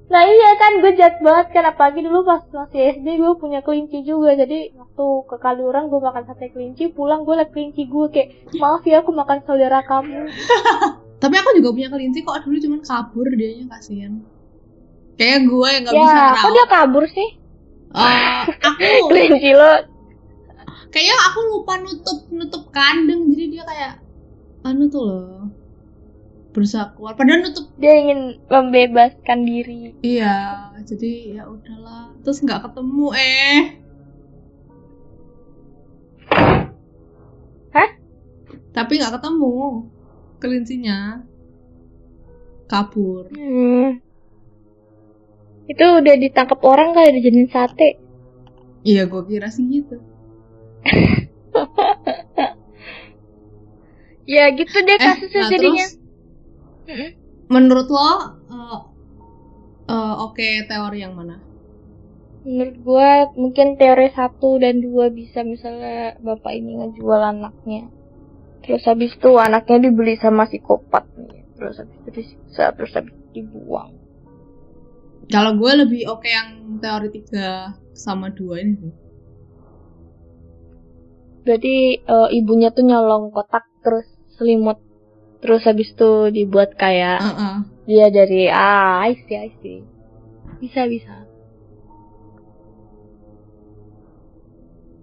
Nah 0.10 0.26
iya 0.26 0.50
kan 0.58 0.82
gue 0.82 0.92
jahat 0.98 1.22
banget 1.22 1.48
kan. 1.54 1.64
Apalagi 1.70 2.00
dulu 2.06 2.26
pas 2.26 2.42
masih 2.48 2.98
SD 2.98 3.08
gue 3.20 3.34
punya 3.38 3.60
kelinci 3.66 4.06
juga. 4.06 4.38
Jadi 4.38 4.74
waktu 4.78 5.06
ke 5.30 5.36
Kaliurang 5.42 5.90
gue 5.90 6.00
makan 6.00 6.24
sate 6.30 6.54
kelinci. 6.54 6.94
Pulang 6.94 7.26
gue 7.26 7.36
liat 7.36 7.52
kelinci 7.52 7.90
gue 7.90 8.06
kayak 8.14 8.30
maaf 8.58 8.86
ya 8.86 9.02
aku 9.02 9.12
makan 9.12 9.42
saudara 9.44 9.82
kamu. 9.84 10.30
Tapi 11.22 11.36
aku 11.36 11.50
juga 11.60 11.70
punya 11.76 11.90
kelinci 11.92 12.24
kok. 12.24 12.40
Dulu 12.46 12.58
cuman 12.62 12.80
kabur 12.86 13.28
dianya 13.34 13.66
kasihan. 13.76 14.14
Kayak 15.20 15.52
gue 15.52 15.68
yang 15.68 15.82
nggak 15.84 15.96
bisa 16.00 16.16
ya 16.16 16.32
kok 16.40 16.52
dia 16.56 16.66
kabur 16.72 17.04
sih 17.12 17.30
Eh, 17.90 18.44
aku 18.62 18.86
kelinci 19.10 19.52
lo. 19.58 19.74
Kayaknya 20.90 21.16
aku 21.30 21.40
lupa 21.54 21.74
nutup 21.82 22.20
nutup 22.34 22.64
kandang. 22.70 23.30
Jadi 23.30 23.46
dia 23.58 23.64
kayak 23.66 23.94
anu 24.66 24.90
tuh 24.90 25.04
loh. 25.06 25.50
Berusaha 26.54 26.94
keluar. 26.98 27.14
Padahal 27.18 27.46
nutup. 27.46 27.70
Dia 27.78 27.94
ingin 27.98 28.42
membebaskan 28.50 29.46
diri. 29.46 29.94
Iya 30.02 30.70
jadi 30.86 31.42
ya 31.42 31.44
udahlah. 31.46 32.14
Terus 32.26 32.42
nggak 32.42 32.62
ketemu 32.70 33.08
eh. 33.14 33.62
Hah? 37.70 37.90
tapi 38.74 38.98
nggak 38.98 39.14
ketemu 39.18 39.54
kelincinya. 40.42 41.26
Kabur. 42.70 43.30
Hmm. 43.34 43.98
Itu 45.70 45.86
udah 46.02 46.16
ditangkap 46.18 46.60
orang 46.66 46.98
kali 46.98 47.22
dijadiin 47.22 47.50
sate. 47.54 47.90
iya 48.82 49.06
gue 49.06 49.22
kira 49.28 49.52
sih 49.52 49.68
gitu 49.68 50.00
Ya 54.30 54.54
gitu 54.54 54.78
deh 54.86 54.94
eh 54.96 55.02
kasusnya 55.04 55.42
nah 55.42 55.50
jadinya. 55.52 55.88
terus 56.86 57.12
menurut 57.50 57.88
lo 57.90 58.12
eh, 58.48 58.80
eh, 59.90 60.14
oke 60.22 60.48
teori 60.70 61.02
yang 61.02 61.18
mana 61.18 61.42
Menurut 62.40 62.78
gua 62.88 63.28
mungkin 63.36 63.76
teori 63.76 64.16
satu 64.16 64.64
dan 64.64 64.80
dua 64.80 65.12
bisa 65.12 65.44
misalnya 65.44 66.16
bapak 66.24 66.56
ini 66.56 66.80
ngejual 66.80 67.20
anaknya. 67.20 67.92
Terus 68.64 68.88
habis 68.88 69.12
itu 69.12 69.36
anaknya 69.36 69.92
dibeli 69.92 70.16
sama 70.16 70.48
psikopat 70.48 71.04
nih. 71.20 71.44
Terus 71.60 71.84
habis 71.84 72.00
itu 72.00 72.10
disiksa, 72.16 72.72
terus 72.72 72.96
habis 72.96 73.12
itu 73.12 73.44
dibuang. 73.44 73.92
Kalau 75.30 75.52
gue 75.62 75.72
lebih 75.86 76.02
oke 76.10 76.28
yang 76.28 76.50
teori 76.82 77.10
tiga 77.14 77.74
sama 77.94 78.28
dua 78.34 78.62
ini 78.66 78.74
sih 78.82 78.94
Berarti 81.46 81.76
eh, 81.98 82.30
ibunya 82.38 82.70
tuh 82.70 82.86
nyolong 82.86 83.34
kotak 83.34 83.66
terus 83.82 84.06
selimut. 84.38 84.78
Terus 85.42 85.64
habis 85.66 85.90
itu 85.96 86.12
dibuat 86.30 86.76
kayak 86.76 87.20
Heeh. 87.26 87.56
dia 87.90 88.08
dari 88.14 88.52
ah, 88.52 89.02
I 89.08 89.18
see, 89.26 89.34
I 89.40 89.50
see. 89.64 89.80
Bisa, 90.62 90.86
bisa. 90.86 91.26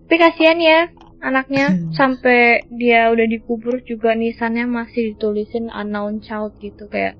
Tapi 0.06 0.16
kasihan 0.22 0.58
ya 0.62 0.80
anaknya 1.18 1.74
Hmm. 1.74 1.90
sampai 1.98 2.62
dia 2.70 3.10
udah 3.10 3.26
dikubur 3.26 3.82
juga 3.82 4.14
nisannya 4.14 4.70
masih 4.70 5.18
ditulisin 5.18 5.66
unknown 5.72 6.22
child 6.22 6.54
gitu 6.62 6.86
kayak 6.86 7.18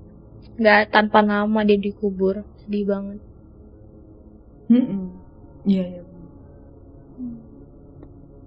nggak 0.61 0.95
tanpa 0.95 1.19
nama 1.27 1.67
dia 1.67 1.83
dikubur 1.83 2.47
sedih 2.67 2.85
banget. 2.85 3.19
Iya 5.67 5.83
iya. 5.87 6.03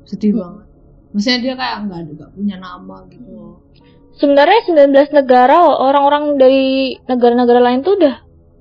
Sedih 0.07 0.31
Hmm. 0.35 0.41
banget. 0.43 0.65
Maksudnya 1.09 1.39
dia 1.41 1.53
kayak 1.57 1.77
nggak 1.89 1.99
ada 2.05 2.11
nggak 2.15 2.31
punya 2.37 2.55
nama 2.59 2.97
gitu 3.09 3.29
loh. 3.33 3.55
Sebenarnya 4.19 4.59
19 4.67 5.15
negara 5.15 5.57
orang-orang 5.63 6.35
dari 6.35 6.99
negara-negara 7.07 7.59
lain 7.63 7.81
tuh 7.87 7.95
udah 7.95 8.15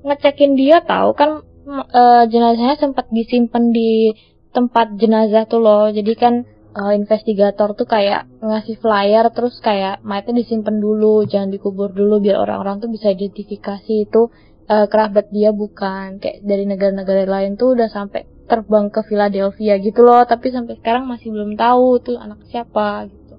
ngecekin 0.06 0.54
dia 0.54 0.78
tahu 0.86 1.12
kan 1.18 1.42
eh, 1.68 2.24
jenazahnya 2.30 2.78
sempat 2.78 3.10
disimpan 3.12 3.74
di 3.74 4.14
tempat 4.54 4.96
jenazah 4.96 5.44
tuh 5.50 5.60
loh. 5.60 5.90
Jadi 5.90 6.12
kan 6.14 6.46
eh, 6.72 6.92
investigator 6.94 7.74
tuh 7.74 7.84
kayak 7.90 8.30
ngasih 8.40 8.78
flyer 8.80 9.28
terus 9.34 9.58
kayak 9.60 10.00
mayatnya 10.06 10.40
disimpan 10.46 10.78
dulu, 10.78 11.26
jangan 11.26 11.50
dikubur 11.52 11.90
dulu 11.92 12.22
biar 12.22 12.38
orang-orang 12.38 12.80
tuh 12.80 12.88
bisa 12.88 13.10
identifikasi 13.12 14.08
itu 14.08 14.30
eh, 14.74 14.86
kerabat 14.92 15.26
dia 15.36 15.50
bukan 15.62 16.06
kayak 16.22 16.38
dari 16.50 16.64
negara-negara 16.70 17.22
lain 17.34 17.52
tuh 17.60 17.68
udah 17.76 17.88
sampai 17.96 18.20
terbang 18.50 18.86
ke 18.94 19.00
Philadelphia 19.08 19.74
gitu 19.86 20.00
loh, 20.08 20.22
tapi 20.32 20.46
sampai 20.56 20.74
sekarang 20.80 21.04
masih 21.12 21.28
belum 21.34 21.52
tahu 21.64 21.88
tuh 22.06 22.16
anak 22.24 22.40
siapa 22.50 22.88
gitu. 23.12 23.34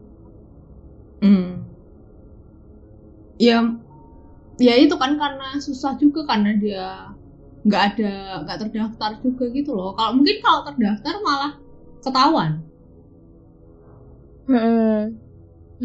Hmm. 1.21 1.47
Ya, 3.39 3.57
ya 4.59 4.73
itu 4.83 4.95
kan 5.01 5.11
karena 5.21 5.47
susah 5.65 5.95
juga 6.01 6.21
karena 6.29 6.51
dia 6.59 6.87
nggak 7.67 7.83
ada 7.95 8.11
nggak 8.43 8.57
terdaftar 8.61 9.11
juga 9.23 9.43
gitu 9.51 9.71
loh 9.75 9.91
kalau 9.97 10.11
mungkin 10.17 10.35
kalau 10.43 10.61
terdaftar 10.67 11.13
malah 11.27 11.51
ketahuan 12.03 12.51
Mm-mm. 14.49 15.19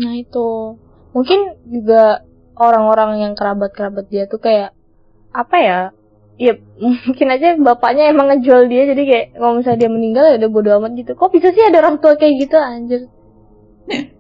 Nah 0.01 0.13
itu 0.23 0.49
mungkin 1.15 1.41
juga 1.75 2.25
orang-orang 2.57 3.11
yang 3.23 3.33
kerabat-kerabat 3.39 4.07
dia 4.13 4.25
tuh 4.33 4.41
kayak 4.47 4.71
apa 5.35 5.57
ya? 5.59 5.81
Ya 6.39 6.55
mungkin 7.07 7.29
aja 7.35 7.59
bapaknya 7.59 8.15
emang 8.15 8.31
ngejual 8.31 8.71
dia 8.71 8.87
jadi 8.89 9.03
kayak 9.03 9.27
kalau 9.37 9.59
misalnya 9.59 9.81
dia 9.85 9.91
meninggal 9.91 10.25
ya 10.31 10.35
udah 10.39 10.51
bodo 10.51 10.71
amat 10.79 10.93
gitu. 10.95 11.13
Kok 11.19 11.31
bisa 11.35 11.51
sih 11.51 11.67
ada 11.67 11.83
orang 11.83 11.99
tua 11.99 12.15
kayak 12.15 12.35
gitu 12.39 12.57
anjir? 12.57 13.11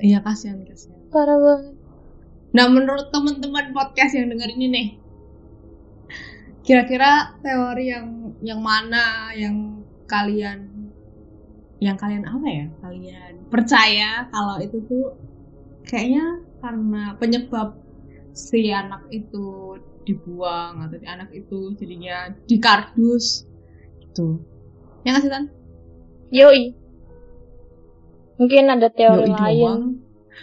iya 0.00 0.20
kasihan 0.20 0.60
kasihan 0.64 1.00
Parah 1.08 1.38
banget. 1.38 1.74
nah 2.52 2.66
menurut 2.68 3.08
teman-teman 3.12 3.72
podcast 3.72 4.16
yang 4.16 4.32
denger 4.32 4.48
ini 4.56 4.66
nih 4.68 4.88
kira-kira 6.66 7.36
teori 7.44 7.94
yang 7.94 8.34
yang 8.42 8.60
mana 8.60 9.30
yang 9.36 9.86
kalian 10.10 10.66
yang 11.78 11.94
kalian 12.00 12.24
apa 12.24 12.48
ya 12.48 12.66
kalian 12.80 13.32
percaya 13.52 14.26
kalau 14.32 14.56
itu 14.58 14.80
tuh 14.88 15.14
kayaknya 15.86 16.42
karena 16.58 17.14
penyebab 17.20 17.76
si 18.36 18.68
anak 18.68 19.08
itu 19.08 19.80
dibuang 20.04 20.84
atau 20.84 21.00
si 21.00 21.06
anak 21.08 21.32
itu 21.32 21.72
jadinya 21.74 22.30
dikardus 22.44 23.48
gitu 24.04 24.38
ya 25.02 25.16
nggak 25.16 25.24
sih 25.24 25.32
tan 25.32 25.44
Yoi. 26.28 26.74
Mungkin 28.36 28.66
ada 28.66 28.90
teori 28.90 29.30
Yoi 29.30 29.38
lain. 29.38 29.62
doang. 29.62 29.82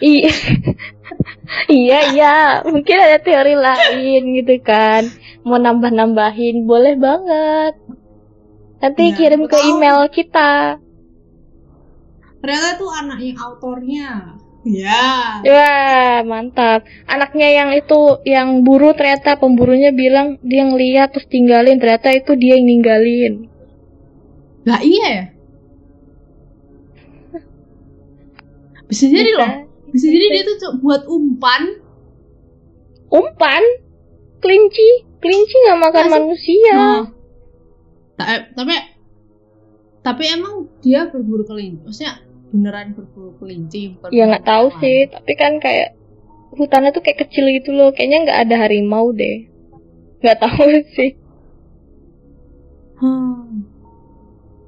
Iya. 1.68 1.98
iya. 2.10 2.34
Mungkin 2.64 2.96
ada 2.96 3.18
teori 3.20 3.52
lain 3.54 4.22
gitu 4.34 4.56
kan. 4.64 5.04
Mau 5.44 5.60
nambah-nambahin, 5.60 6.64
boleh 6.64 6.96
banget. 6.96 7.76
Nanti 8.80 9.02
Nah, 9.04 9.14
kirim 9.14 9.44
ke 9.44 9.54
tahu. 9.54 9.68
email 9.70 10.08
kita. 10.08 10.80
ternyata 12.40 12.76
tuh 12.76 12.90
anaknya 12.92 13.32
autornya 13.40 14.08
ya 14.64 15.44
Wah, 15.44 16.24
mantap. 16.24 16.82
Anaknya 17.04 17.48
yang 17.52 17.70
itu, 17.72 18.18
yang 18.24 18.64
buru 18.64 18.96
ternyata 18.96 19.36
pemburunya 19.36 19.92
bilang 19.92 20.40
dia 20.40 20.64
ngeliat 20.64 21.12
terus 21.12 21.28
tinggalin. 21.28 21.76
Ternyata 21.76 22.10
itu 22.10 22.32
dia 22.34 22.56
yang 22.56 22.66
ninggalin. 22.66 23.34
lah 24.64 24.80
iya 24.80 25.06
ya 25.12 25.24
bisa 28.84 29.04
jadi 29.08 29.28
Bisa. 29.28 29.40
loh 29.40 29.50
bisa 29.90 30.06
jadi 30.08 30.26
dia 30.30 30.42
tuh 30.46 30.80
buat 30.80 31.04
umpan 31.04 31.84
Umpan? 33.04 33.62
Kelinci? 34.40 35.06
Kelinci 35.22 35.54
nggak 35.54 35.78
makan 35.78 36.04
Masa- 36.04 36.14
manusia. 36.18 36.74
Nah, 36.74 37.02
ta- 38.18 38.48
tapi 38.50 38.74
tapi 40.02 40.24
emang 40.28 40.66
dia 40.82 41.06
berburu 41.06 41.46
kelinci 41.46 41.78
maksudnya 41.80 42.18
beneran 42.54 42.94
berburu 42.94 43.34
kelinci 43.42 43.98
Ya 44.14 44.30
nggak 44.30 44.46
tahu 44.46 44.70
sih, 44.78 45.10
tapi 45.10 45.34
kan 45.34 45.58
kayak 45.58 45.98
hutannya 46.54 46.94
tuh 46.94 47.02
kayak 47.02 47.26
kecil 47.26 47.50
gitu 47.50 47.74
loh. 47.74 47.90
Kayaknya 47.90 48.30
nggak 48.30 48.40
ada 48.46 48.54
harimau 48.62 49.10
deh. 49.10 49.50
Nggak 50.22 50.38
tahu 50.38 50.62
sih. 50.94 51.18
Hmm. 53.02 53.66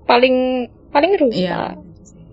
Paling 0.03 0.67
paling 0.91 1.13
rusak. 1.15 1.47
Iya. 1.47 1.79
gitu 1.79 2.03
sih. 2.19 2.27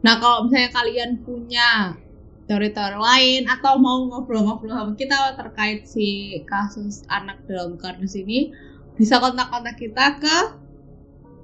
Nah 0.00 0.16
kalau 0.16 0.48
misalnya 0.48 0.72
kalian 0.72 1.10
punya 1.20 2.00
teori-teori 2.48 2.96
lain 2.96 3.42
atau 3.44 3.76
mau 3.76 4.08
ngobrol-ngobrol 4.08 4.72
sama 4.72 4.96
kita 4.96 5.36
terkait 5.36 5.84
si 5.84 6.40
kasus 6.48 7.04
anak 7.12 7.44
dalam 7.44 7.76
kardus 7.76 8.16
ini, 8.16 8.56
bisa 8.96 9.20
kontak-kontak 9.20 9.76
kita 9.76 10.16
ke 10.16 10.36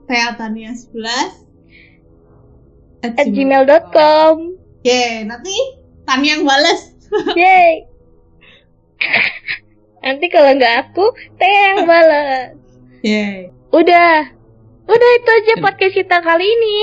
teatania 0.09 0.73
11 0.73 1.44
At 3.05 3.29
gmail.com. 3.29 4.35
Ye, 4.81 5.29
nanti 5.29 5.53
Tania 6.09 6.37
yang 6.37 6.49
bales. 6.49 6.97
Yeay. 7.39 7.85
Nanti 10.05 10.27
kalau 10.29 10.53
nggak 10.57 10.75
aku, 10.89 11.05
teh 11.37 11.49
yang 11.49 11.89
balas. 11.89 12.57
Ye. 13.05 13.49
Udah. 13.73 14.33
Udah 14.85 15.11
itu 15.17 15.31
aja 15.33 15.55
podcast 15.65 15.95
kita 15.97 16.17
kali 16.21 16.45
ini. 16.45 16.79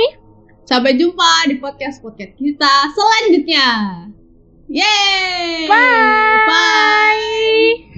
Sampai 0.65 0.97
jumpa 0.97 1.45
di 1.49 1.61
podcast-podcast 1.61 2.33
kita 2.37 2.73
selanjutnya. 2.93 3.69
Yeay! 4.71 5.67
Bye. 5.69 7.90